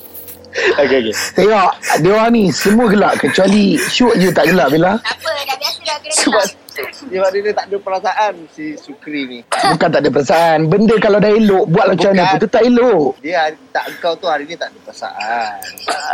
Okey 0.76 0.98
okey. 1.08 1.16
Tengok, 1.38 1.70
dia 2.04 2.12
orang 2.12 2.32
ni 2.36 2.52
semua 2.52 2.92
gelak. 2.92 3.14
Kecuali 3.24 3.80
Syuk 3.80 4.20
je 4.20 4.28
tak 4.36 4.52
gelak 4.52 4.76
Bella. 4.76 5.00
Tak 5.00 5.16
apa, 5.24 5.30
dah 5.32 5.56
biasa 5.56 5.80
dah 5.88 5.96
kena 6.04 6.20
Sebab 6.20 6.44
gelak. 6.44 6.67
Sebab 6.78 7.30
dia, 7.34 7.42
dia 7.42 7.54
tak 7.58 7.66
ada 7.74 7.78
perasaan 7.82 8.34
si 8.54 8.78
Sukri 8.78 9.26
ni. 9.26 9.40
Bukan 9.50 9.90
tak 9.90 10.02
ada 10.06 10.10
perasaan. 10.14 10.70
Benda 10.70 10.96
kalau 11.02 11.18
dah 11.18 11.32
elok, 11.34 11.66
buat 11.74 11.86
macam 11.90 12.14
mana 12.14 12.30
pun 12.30 12.40
tetap 12.46 12.62
elok. 12.62 13.18
Dia 13.26 13.50
hari, 13.50 13.58
tak 13.74 13.86
kau 13.98 14.14
tu 14.14 14.30
hari 14.30 14.46
ni 14.46 14.54
tak 14.54 14.70
ada 14.70 14.80
perasaan. 14.86 15.58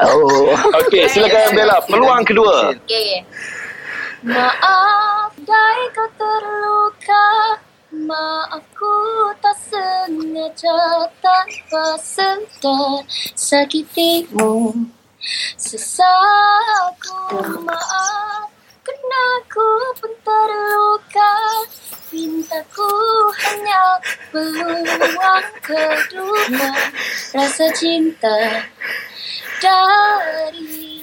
Oh. 0.07 0.55
Okey, 0.87 1.03
silakan 1.11 1.51
Bella. 1.51 1.77
Peluang 1.83 2.23
kedua. 2.23 2.71
Okey, 2.71 2.79
okey. 2.79 3.11
Maaf, 4.23 5.35
dai 5.43 5.81
kau 5.91 6.07
terluka. 6.15 7.27
Maaf 7.93 8.63
ku 8.73 8.95
tak 9.43 9.53
sengaja 9.69 11.05
tanpa 11.21 11.93
sedar 12.01 13.05
sakitimu. 13.37 14.73
Sesaku 15.55 17.15
maaf 17.63 18.52
Kena 18.93 19.25
ku 19.49 19.69
pun 19.97 20.13
terluka 20.21 21.33
Pintaku 22.13 22.93
hanya 23.41 23.97
peluang 24.29 25.49
kedua 25.65 26.69
Rasa 27.33 27.73
cinta 27.73 28.37
darimu 29.57 30.93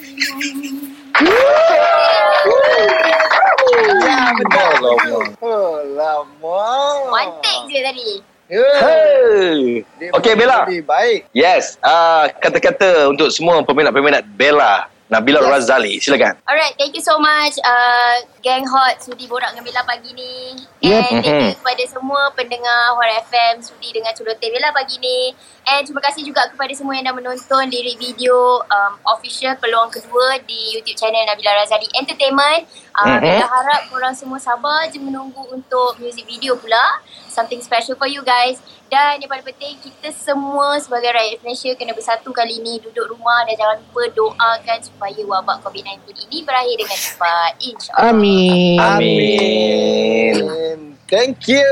Ya, 4.01 4.31
betul. 4.39 5.35
Oh, 5.43 5.83
lama. 5.91 6.63
One 7.11 7.31
take 7.43 7.67
je 7.67 7.79
tadi 7.83 8.09
Yeah. 8.51 8.83
Hey. 8.83 9.59
Dia 9.95 10.11
Okey 10.11 10.35
Bella. 10.35 10.67
Baik. 10.67 11.23
Yes, 11.31 11.79
uh, 11.79 12.27
kata-kata 12.35 13.07
untuk 13.07 13.31
semua 13.31 13.63
peminat-peminat 13.63 14.27
Bella 14.35 14.91
Nabila 15.11 15.43
Yes. 15.43 15.51
Razali. 15.51 15.93
Silakan. 15.99 16.39
Alright, 16.47 16.71
thank 16.79 16.95
you 16.95 17.03
so 17.03 17.19
much 17.19 17.59
uh, 17.59 18.15
Gang 18.39 18.63
Hot 18.63 18.95
sudi 18.97 19.27
borak 19.27 19.51
dengan 19.51 19.67
Bella 19.67 19.83
pagi 19.83 20.15
ni 20.15 20.55
Yep. 20.79 20.87
And 20.89 21.03
thank 21.05 21.25
you 21.27 21.35
Mhm. 21.35 21.51
kepada 21.59 21.83
semua 21.85 22.31
pendengar 22.31 22.95
Hot 22.95 23.11
FM 23.27 23.59
Sudi 23.59 23.91
dengan 23.91 24.15
Celote 24.15 24.47
Bella 24.47 24.71
pagi 24.71 24.95
ni 24.97 25.35
And 25.61 25.83
terima 25.83 25.99
kasih 25.99 26.23
juga 26.23 26.47
kepada 26.47 26.71
semua 26.71 26.95
yang 26.95 27.05
dah 27.05 27.13
menonton 27.13 27.67
lirik 27.67 27.99
video 27.99 28.63
um, 28.63 28.93
official 29.05 29.53
peluang 29.59 29.91
kedua 29.91 30.39
di 30.41 30.73
YouTube 30.73 30.95
channel 30.95 31.21
Nabila 31.21 31.59
Razali 31.59 31.91
Entertainment 31.91 32.65
uh. 32.95 33.19
Bella 33.19 33.47
harap 33.47 33.81
korang 33.87 34.15
semua 34.15 34.39
sabar 34.41 34.87
je 34.91 34.99
menunggu 34.99 35.47
untuk 35.51 35.97
music 35.97 36.27
video 36.27 36.55
pula 36.59 37.01
Something 37.31 37.63
special 37.63 37.95
for 37.95 38.11
you 38.11 38.19
guys 38.21 38.59
Dan 38.91 39.23
yang 39.23 39.31
paling 39.31 39.47
penting 39.47 39.79
kita 39.79 40.11
semua 40.11 40.75
sebagai 40.83 41.15
rakyat 41.15 41.39
Malaysia 41.41 41.71
kena 41.79 41.95
bersatu 41.95 42.29
kali 42.35 42.59
ni 42.59 42.83
Duduk 42.83 43.15
rumah 43.15 43.47
dan 43.47 43.55
jangan 43.55 43.79
lupa 43.79 44.03
doakan 44.11 44.79
supaya 44.83 45.21
wabak 45.23 45.63
COVID-19 45.63 46.11
ini 46.27 46.43
berakhir 46.43 46.75
dengan 46.75 46.99
cepat 46.99 47.51
InsyaAllah 47.63 48.11
Amin. 48.11 48.79
Amin. 48.79 50.90
Thank 51.11 51.51
you. 51.51 51.67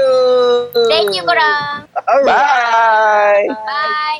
Thank 0.91 1.15
you 1.15 1.23
korang 1.23 1.87
Bye. 2.27 3.47
Bye 3.47 4.19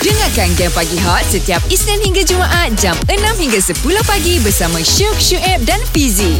Dengarkan 0.00 0.54
Game 0.54 0.70
Pagi 0.70 0.96
Hot 1.02 1.26
setiap 1.26 1.58
Isnin 1.66 1.98
hingga 1.98 2.22
Jumaat 2.22 2.78
jam 2.78 2.94
6 3.10 3.42
hingga 3.42 3.58
10 3.58 3.82
pagi 4.06 4.38
bersama 4.38 4.78
Syuk, 4.86 5.18
Syuib 5.18 5.66
dan 5.66 5.82
Fizi. 5.90 6.38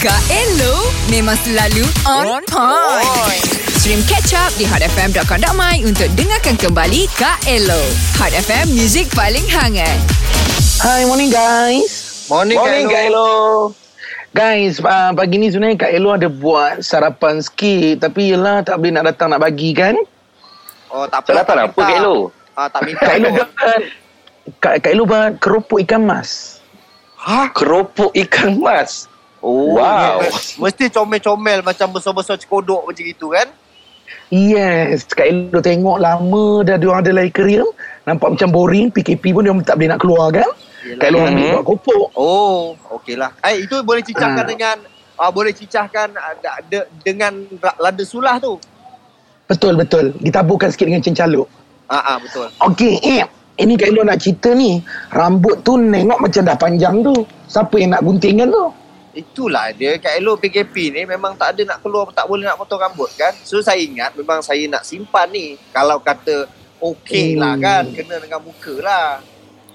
Kak 0.00 0.32
Elo 0.32 0.88
memang 1.12 1.36
selalu 1.44 1.84
on 2.08 2.40
point. 2.48 3.44
Stream 3.76 4.00
catch 4.08 4.32
up 4.32 4.48
di 4.56 4.64
hotfm.com.my 4.64 5.76
untuk 5.84 6.08
dengarkan 6.16 6.56
kembali 6.56 7.04
Kak 7.20 7.44
Elo. 7.44 7.76
Hot 8.16 8.32
FM, 8.32 8.72
music 8.72 9.12
paling 9.12 9.44
hangat. 9.44 10.00
Hi, 10.80 11.04
morning 11.04 11.28
guys. 11.28 12.24
Morning, 12.32 12.56
Morning 12.56 12.88
Kak 12.88 13.12
Elo. 13.12 13.28
Guys, 14.32 14.80
uh, 14.80 15.12
pagi 15.12 15.36
ni 15.36 15.52
sebenarnya 15.52 15.84
Kak 15.84 15.92
Elo 15.92 16.16
ada 16.16 16.32
buat 16.32 16.80
sarapan 16.80 17.44
sikit. 17.44 18.00
Tapi 18.00 18.32
yelah 18.32 18.64
tak 18.64 18.80
boleh 18.80 18.96
nak 18.96 19.04
datang 19.04 19.36
nak 19.36 19.44
bagi 19.44 19.76
kan? 19.76 20.00
Oh, 20.88 21.04
tak 21.12 21.28
apa. 21.28 21.44
Sarapan 21.44 21.54
tak 21.60 21.66
apa. 21.76 21.82
Kak 21.84 21.92
Elo? 22.00 22.16
Ah, 22.56 22.68
tak 22.72 22.88
minta. 22.88 23.04
Kak 23.04 23.14
Elo 23.20 23.28
pun. 23.28 23.36
buat 23.36 23.50
Kak, 24.64 24.74
Kak 24.80 24.92
Elo 24.96 25.02
buat 25.04 25.36
keropok 25.36 25.78
ikan 25.84 26.08
mas. 26.08 26.56
Ha? 27.20 27.52
Keropok 27.52 28.16
ikan 28.16 28.56
mas. 28.56 29.10
Oh, 29.40 29.80
Wow. 29.80 30.20
ya. 30.20 30.28
Mesti 30.60 30.92
comel-comel 30.92 31.64
macam 31.64 31.88
besar-besar 31.90 32.36
cekodok 32.36 32.84
macam 32.84 33.04
itu 33.04 33.26
kan? 33.32 33.48
Yes, 34.30 35.08
Kak 35.08 35.26
Elo 35.26 35.58
tengok 35.58 35.98
lama 35.98 36.62
dah 36.62 36.78
diorang 36.78 37.02
ada 37.02 37.10
lari 37.10 37.32
career. 37.32 37.66
Nampak 38.06 38.38
macam 38.38 38.48
boring, 38.50 38.90
PKP 38.90 39.34
pun 39.34 39.42
dia 39.42 39.54
tak 39.64 39.74
boleh 39.74 39.88
nak 39.90 40.00
keluar 40.00 40.26
kan? 40.30 40.46
Yelah. 40.86 40.98
Kak 40.98 41.06
Elo 41.10 41.18
ambil 41.24 41.46
buat 41.50 41.64
keropok. 41.66 42.06
Oh, 42.14 42.62
okey 43.00 43.18
lah. 43.18 43.30
Eh, 43.42 43.66
itu 43.66 43.80
boleh 43.82 44.02
cicahkan 44.02 44.44
Ah. 44.44 44.48
dengan 44.48 44.76
ah, 45.18 45.30
boleh 45.34 45.50
cicahkan 45.50 46.08
ah, 46.14 46.32
da- 46.38 46.62
de, 46.62 46.80
dengan 47.02 47.32
lada 47.76 48.04
sulah 48.06 48.38
tu. 48.38 48.54
Betul, 49.44 49.74
betul. 49.74 50.14
Ditaburkan 50.22 50.70
sikit 50.70 50.86
dengan 50.86 51.02
cencaluk. 51.02 51.50
Ah, 51.90 52.14
ah 52.14 52.16
betul. 52.22 52.46
Okey, 52.70 53.02
eh. 53.02 53.26
Ini 53.58 53.76
Kak 53.76 53.88
Elo 53.90 54.06
nak 54.06 54.22
cerita 54.22 54.54
ni. 54.54 54.78
Rambut 55.10 55.60
tu 55.60 55.74
nengok 55.74 56.22
macam 56.22 56.42
dah 56.46 56.56
panjang 56.56 57.02
tu. 57.02 57.12
Siapa 57.44 57.74
yang 57.76 57.98
nak 57.98 58.06
guntingkan 58.06 58.46
tu? 58.48 58.64
Itulah 59.10 59.74
dia 59.74 59.98
kat 59.98 60.22
elok 60.22 60.38
PKP 60.38 60.94
ni 60.94 61.02
memang 61.02 61.34
tak 61.34 61.58
ada 61.58 61.74
nak 61.74 61.82
keluar 61.82 62.06
tak 62.14 62.30
boleh 62.30 62.46
nak 62.46 62.54
potong 62.54 62.78
rambut 62.78 63.10
kan. 63.18 63.34
So 63.42 63.58
saya 63.58 63.82
ingat 63.82 64.14
memang 64.14 64.38
saya 64.38 64.62
nak 64.70 64.86
simpan 64.86 65.26
ni. 65.34 65.58
Kalau 65.74 65.98
kata 65.98 66.46
okey 66.78 67.34
lah 67.34 67.58
Hmm. 67.58 67.62
kan 67.62 67.84
kena 67.90 68.22
dengan 68.22 68.38
muka 68.38 68.74
lah. 68.78 69.18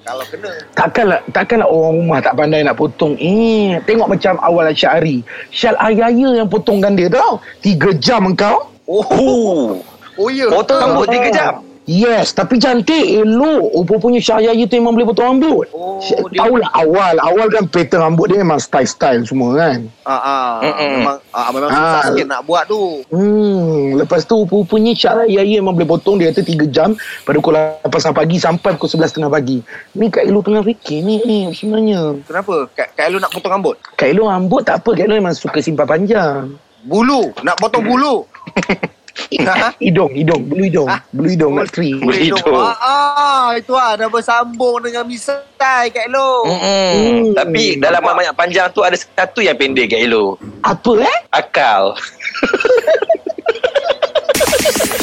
Kalau 0.05 0.21
kena. 0.29 0.53
Takkanlah, 0.77 1.19
takkanlah 1.33 1.65
orang 1.65 1.93
rumah 1.97 2.19
tak 2.21 2.37
pandai 2.37 2.61
nak 2.61 2.77
potong. 2.77 3.17
Eh, 3.17 3.81
tengok 3.89 4.05
macam 4.05 4.37
awal 4.37 4.69
Syahri. 4.69 5.25
Syal 5.49 5.73
Ayaya 5.81 6.37
yang 6.37 6.45
potongkan 6.45 6.93
dia 6.93 7.09
tau. 7.09 7.41
Tiga 7.57 7.89
jam 7.97 8.29
engkau. 8.29 8.69
Oh, 8.85 9.01
Oh. 9.01 9.81
oh 10.21 10.29
ya. 10.29 10.45
Potong 10.45 10.77
rambut 10.77 11.09
3 11.09 11.33
jam. 11.33 11.64
Yes, 11.85 12.33
tapi 12.33 12.57
cantik, 12.57 12.97
elok. 12.97 13.85
Rupanya 13.85 14.17
Syah 14.17 14.41
Yaya 14.41 14.65
tu 14.65 14.81
memang 14.81 14.97
boleh 14.97 15.05
potong 15.05 15.37
rambut. 15.37 15.69
Oh, 15.69 16.01
Tahulah 16.33 16.73
awal. 16.73 17.13
Awal 17.21 17.45
kan 17.53 17.69
pattern 17.69 18.01
rambut 18.01 18.33
dia 18.33 18.41
memang 18.41 18.57
style-style 18.57 19.21
semua 19.21 19.53
kan. 19.53 19.85
Ah, 20.01 20.17
ah, 20.17 20.49
Mm-mm. 20.65 20.91
memang 20.97 21.17
ah, 21.29 21.49
memang 21.53 21.69
Ah. 21.69 21.77
susah 21.77 22.01
sikit 22.09 22.25
nak 22.25 22.41
buat 22.43 22.65
tu. 22.65 23.05
Hmm, 23.13 24.01
lepas 24.01 24.25
tu 24.25 24.49
rupanya 24.49 24.97
Syah 24.97 25.29
Yaya 25.29 25.61
memang 25.61 25.77
boleh 25.77 25.85
potong 25.87 26.17
dia 26.17 26.33
kata 26.33 26.41
3 26.41 26.65
jam 26.67 26.97
pada 27.21 27.37
pukul 27.37 27.53
8 27.53 27.85
pagi 28.11 28.37
sampai 28.41 28.73
pukul 28.73 28.89
11.30 28.89 29.29
pagi. 29.29 29.57
Ni 29.93 30.09
Kak 30.09 30.25
Elo 30.25 30.41
tengah 30.41 30.65
fikir 30.65 30.99
ni 30.99 31.21
eh, 31.21 31.53
sebenarnya. 31.53 32.17
Kenapa? 32.25 32.65
Kak, 32.73 32.97
Kak 32.97 33.05
Elo 33.05 33.21
nak 33.21 33.29
potong 33.29 33.53
rambut? 33.53 33.77
Kak 33.93 34.09
Elo 34.09 34.25
rambut 34.25 34.65
tak 34.65 34.81
apa, 34.81 34.89
Kak 34.89 35.05
Elo 35.05 35.13
memang 35.13 35.37
suka 35.37 35.61
simpan 35.61 35.85
panjang. 35.85 36.49
Bulu, 36.81 37.29
nak 37.45 37.61
potong 37.61 37.85
bulu. 37.85 38.25
Ha? 39.15 39.71
Hidung, 39.85 40.11
hidung, 40.11 40.43
bulu 40.43 40.63
hidung. 40.67 40.87
Ah. 40.91 40.99
Bulu 41.09 41.27
hidung, 41.31 41.51
mak 41.55 41.71
tree. 41.71 41.95
Bulu 41.95 42.15
hidung. 42.15 42.55
Ah, 42.59 42.75
ah, 42.83 43.45
itu 43.55 43.71
ah 43.73 43.95
dah 43.95 44.11
bersambung 44.11 44.83
dengan 44.83 45.07
misai 45.07 45.87
Kak 45.89 46.11
Elo. 46.11 46.43
Hmm. 46.45 47.31
Tapi 47.31 47.79
dalam 47.79 48.03
banyak 48.03 48.35
panjang 48.35 48.67
tu 48.75 48.83
ada 48.83 48.99
satu 48.99 49.39
yang 49.39 49.55
pendek 49.55 49.95
Kak 49.95 50.01
Elo. 50.03 50.35
Apa 50.61 50.91
eh? 50.99 51.17
Akal. 51.31 51.95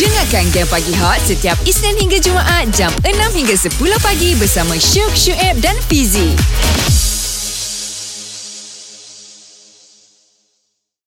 Dengarkan 0.03 0.44
Game 0.51 0.68
Pagi 0.68 0.92
Hot 0.98 1.20
setiap 1.25 1.57
Isnin 1.62 1.94
hingga 1.94 2.18
Jumaat 2.18 2.68
jam 2.75 2.90
6 3.07 3.38
hingga 3.38 3.55
10 3.55 3.70
pagi 4.03 4.35
bersama 4.35 4.75
Syuk, 4.77 5.14
Syuib 5.14 5.62
dan 5.62 5.79
Fizi. 5.87 6.35